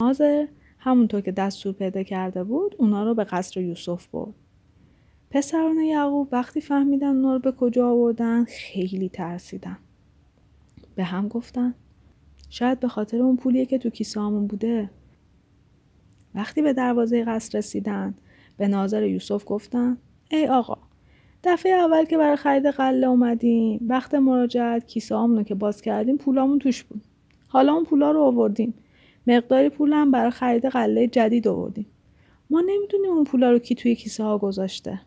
ناظر 0.02 0.46
همونطور 0.80 1.22
که 1.22 1.32
دستور 1.32 1.74
پیدا 1.74 2.04
کرده 2.04 2.44
بود 2.44 2.76
اونا 2.80 3.04
رو 3.04 3.16
به 3.16 3.24
قصر 3.24 3.62
یوسف 3.62 4.08
برد. 4.08 4.34
پسران 5.32 5.78
یعقوب 5.78 6.28
وقتی 6.32 6.62
فهمیدن 6.62 7.08
اونا 7.08 7.34
رو 7.34 7.40
به 7.40 7.52
کجا 7.52 7.90
آوردن 7.90 8.46
خیلی 8.46 9.10
ترسیدن. 9.10 9.78
به 10.96 11.04
هم 11.04 11.28
گفتن 11.28 11.76
شاید 12.50 12.80
به 12.80 12.88
خاطر 12.88 13.22
اون 13.22 13.36
پولیه 13.36 13.66
که 13.66 13.78
تو 13.78 13.90
کیسه 13.90 14.22
همون 14.22 14.48
بوده. 14.48 14.90
وقتی 16.36 16.62
به 16.62 16.74
دروازه 16.74 17.24
قصر 17.24 17.58
رسیدن 17.58 18.14
به 18.58 18.68
ناظر 18.68 19.04
یوسف 19.04 19.44
گفتن 19.46 19.98
ای 20.32 20.48
آقا 20.48 20.78
دفعه 21.44 21.72
اول 21.72 22.06
که 22.06 22.18
برای 22.18 22.36
خرید 22.36 22.66
قله 22.66 23.08
اومدیم 23.08 23.86
وقت 23.88 24.16
مراجعت 24.16 24.88
کیسه 24.88 25.16
رو 25.16 25.44
که 25.44 25.56
باز 25.56 25.82
کردیم 25.82 26.18
پولامون 26.18 26.60
توش 26.60 26.84
بود. 26.84 27.02
حالا 27.48 27.74
اون 27.74 27.84
پولا 27.84 28.12
رو 28.12 28.22
آوردیم. 28.22 28.74
مقداری 29.28 29.70
پولم 29.70 30.12
برای 30.12 30.32
خرید 30.32 30.66
قله 30.66 31.08
جدید 31.08 31.48
آوردیم. 31.48 31.86
ما 32.50 32.62
نمی‌دونیم 32.62 33.12
اون 33.12 33.24
پولا 33.24 33.52
رو 33.52 33.60
کی 33.60 33.76
توی 33.76 33.96
کیسه 33.96 34.24
ها 34.24 34.38
گذاشته. 34.38 35.02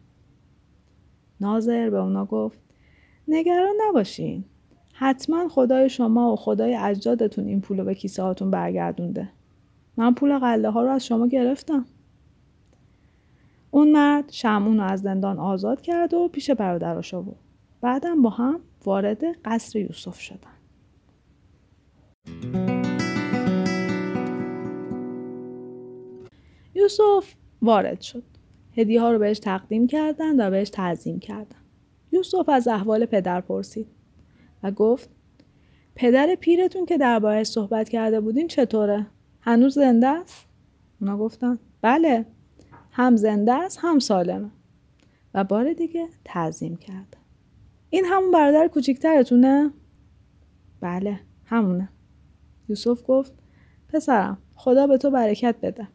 ناظر 1.41 1.91
به 1.91 1.99
اونا 1.99 2.25
گفت 2.25 2.59
نگران 3.29 3.75
نباشین. 3.89 4.45
حتما 5.03 5.49
خدای 5.49 5.89
شما 5.89 6.33
و 6.33 6.37
خدای 6.37 6.77
اجدادتون 6.77 7.47
این 7.47 7.61
پول 7.61 7.79
رو 7.79 7.85
به 7.85 7.95
کیسه 7.95 8.23
هاتون 8.23 8.51
برگردونده. 8.51 9.29
من 9.97 10.15
پول 10.15 10.39
قله 10.39 10.71
ها 10.71 10.83
رو 10.83 10.91
از 10.91 11.07
شما 11.07 11.27
گرفتم. 11.27 11.87
اون 13.71 13.93
مرد 13.93 14.31
شمعون 14.33 14.77
رو 14.77 14.85
از 14.85 15.01
زندان 15.01 15.39
آزاد 15.39 15.81
کرد 15.81 16.15
و 16.15 16.29
پیش 16.29 16.51
برادراش 16.51 17.15
آورد. 17.15 17.39
بعدم 17.81 18.23
با 18.23 18.31
هم 18.31 18.61
وارد 18.85 19.23
قصر 19.45 19.79
یوسف 19.79 20.21
شدن. 20.21 20.39
یوسف 26.75 27.35
وارد 27.63 28.01
شد. 28.01 28.23
هدیه 28.77 29.01
ها 29.01 29.13
رو 29.13 29.19
بهش 29.19 29.39
تقدیم 29.39 29.87
کردند 29.87 30.41
و 30.41 30.51
بهش 30.51 30.71
تعظیم 30.71 31.19
کردن. 31.19 31.57
یوسف 32.13 32.49
از 32.49 32.69
احوال 32.69 33.07
پدر 33.07 33.41
پرسید. 33.41 34.02
و 34.63 34.71
گفت 34.71 35.11
پدر 35.95 36.35
پیرتون 36.41 36.87
که 36.87 36.99
دربارهش 36.99 37.47
صحبت 37.47 37.89
کرده 37.89 38.21
بودین 38.21 38.49
چطوره؟ 38.49 39.07
هنوز 39.41 39.75
زنده 39.75 40.07
است؟ 40.07 40.47
اونا 41.01 41.19
گفتن 41.19 41.59
بله 41.83 42.27
هم 42.91 43.17
زنده 43.17 43.53
است 43.53 43.79
هم 43.83 43.99
سالمه 43.99 44.51
و 45.35 45.45
بار 45.45 45.73
دیگه 45.73 46.09
تعظیم 46.25 46.77
کرد. 46.77 47.17
این 47.91 48.05
همون 48.05 48.31
برادر 48.31 48.69
کوچیکترتونه؟ 48.69 49.71
بله 50.81 51.21
همونه 51.45 51.89
یوسف 52.69 53.03
گفت 53.07 53.33
پسرم 53.89 54.39
خدا 54.55 54.87
به 54.87 54.99
تو 54.99 55.11
برکت 55.11 55.57
بده 55.63 55.89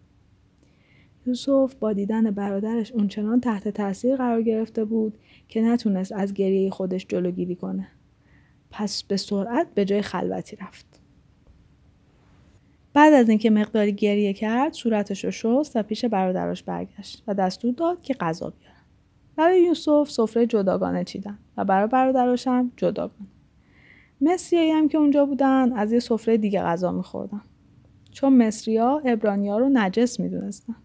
یوسف 1.26 1.76
با 1.76 1.94
دیدن 1.94 2.32
برادرش 2.32 2.92
اونچنان 2.92 3.42
تحت 3.42 3.68
تاثیر 3.68 4.16
قرار 4.16 4.42
گرفته 4.42 4.86
بود 4.86 5.18
که 5.48 5.62
نتونست 5.62 6.12
از 6.12 6.34
گریه 6.34 6.70
خودش 6.70 7.06
جلوگیری 7.08 7.56
کنه 7.56 7.88
پس 8.72 9.04
به 9.04 9.18
سرعت 9.18 9.68
به 9.74 9.86
جای 9.86 10.02
خلوتی 10.02 10.56
رفت. 10.56 10.86
بعد 12.94 13.14
از 13.14 13.30
اینکه 13.30 13.50
مقداری 13.50 13.94
گریه 13.94 14.34
کرد 14.34 14.74
صورتش 14.74 15.26
رو 15.26 15.32
شست 15.32 15.76
و 15.76 15.84
پیش 15.84 16.06
برادرش 16.06 16.64
برگشت 16.64 17.24
و 17.28 17.34
دستور 17.34 17.74
داد 17.74 18.02
که 18.02 18.14
غذا 18.14 18.50
بیارن 18.50 18.78
برای 19.36 19.64
یوسف 19.64 20.10
سفره 20.10 20.46
جداگانه 20.46 21.04
چیدن 21.04 21.38
و 21.58 21.66
برای 21.66 21.88
برادرش 21.88 22.48
هم 22.48 22.72
جداگانه. 22.78 23.30
مصریایی 24.22 24.72
هم 24.72 24.88
که 24.88 24.98
اونجا 24.98 25.26
بودن 25.26 25.74
از 25.74 25.92
یه 25.92 26.00
سفره 26.00 26.38
دیگه 26.38 26.62
غذا 26.62 26.92
میخوردن. 26.92 27.42
چون 28.12 28.48
مصریا 28.48 29.02
ابرانیا 29.06 29.58
رو 29.58 29.70
نجس 29.74 30.20
می‌دونستن. 30.20 30.76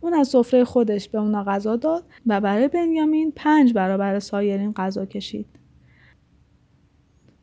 اون 0.00 0.14
از 0.14 0.28
سفره 0.28 0.64
خودش 0.64 1.08
به 1.08 1.18
اونا 1.18 1.44
غذا 1.44 1.76
داد 1.76 2.04
و 2.26 2.40
برای 2.40 2.68
بنیامین 2.68 3.32
پنج 3.36 3.72
برابر 3.72 4.18
سایرین 4.18 4.72
غذا 4.72 5.06
کشید. 5.06 5.59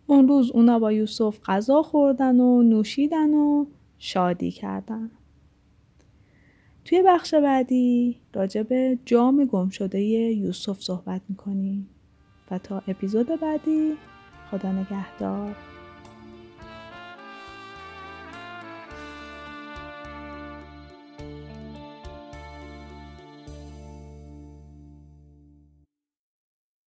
اون 0.08 0.28
روز 0.28 0.52
اونا 0.52 0.80
با 0.80 0.92
یوسف 0.92 1.40
غذا 1.46 1.82
خوردن 1.82 2.40
و 2.40 2.64
نوشیدن 2.64 3.34
و 3.34 3.66
شادی 3.98 4.52
کردن. 4.52 5.12
توی 6.86 7.04
بخش 7.08 7.34
بعدی 7.34 8.18
راجع 8.34 8.64
به 8.64 9.00
جام 9.06 9.46
گم 9.46 9.70
شده 9.70 10.02
یوسف 10.02 10.82
صحبت 10.82 11.22
می‌کنیم 11.30 11.90
و 12.52 12.58
تا 12.58 12.84
اپیزود 12.88 13.28
بعدی 13.28 13.94
خدا 14.52 14.72
نگهدار 14.72 15.56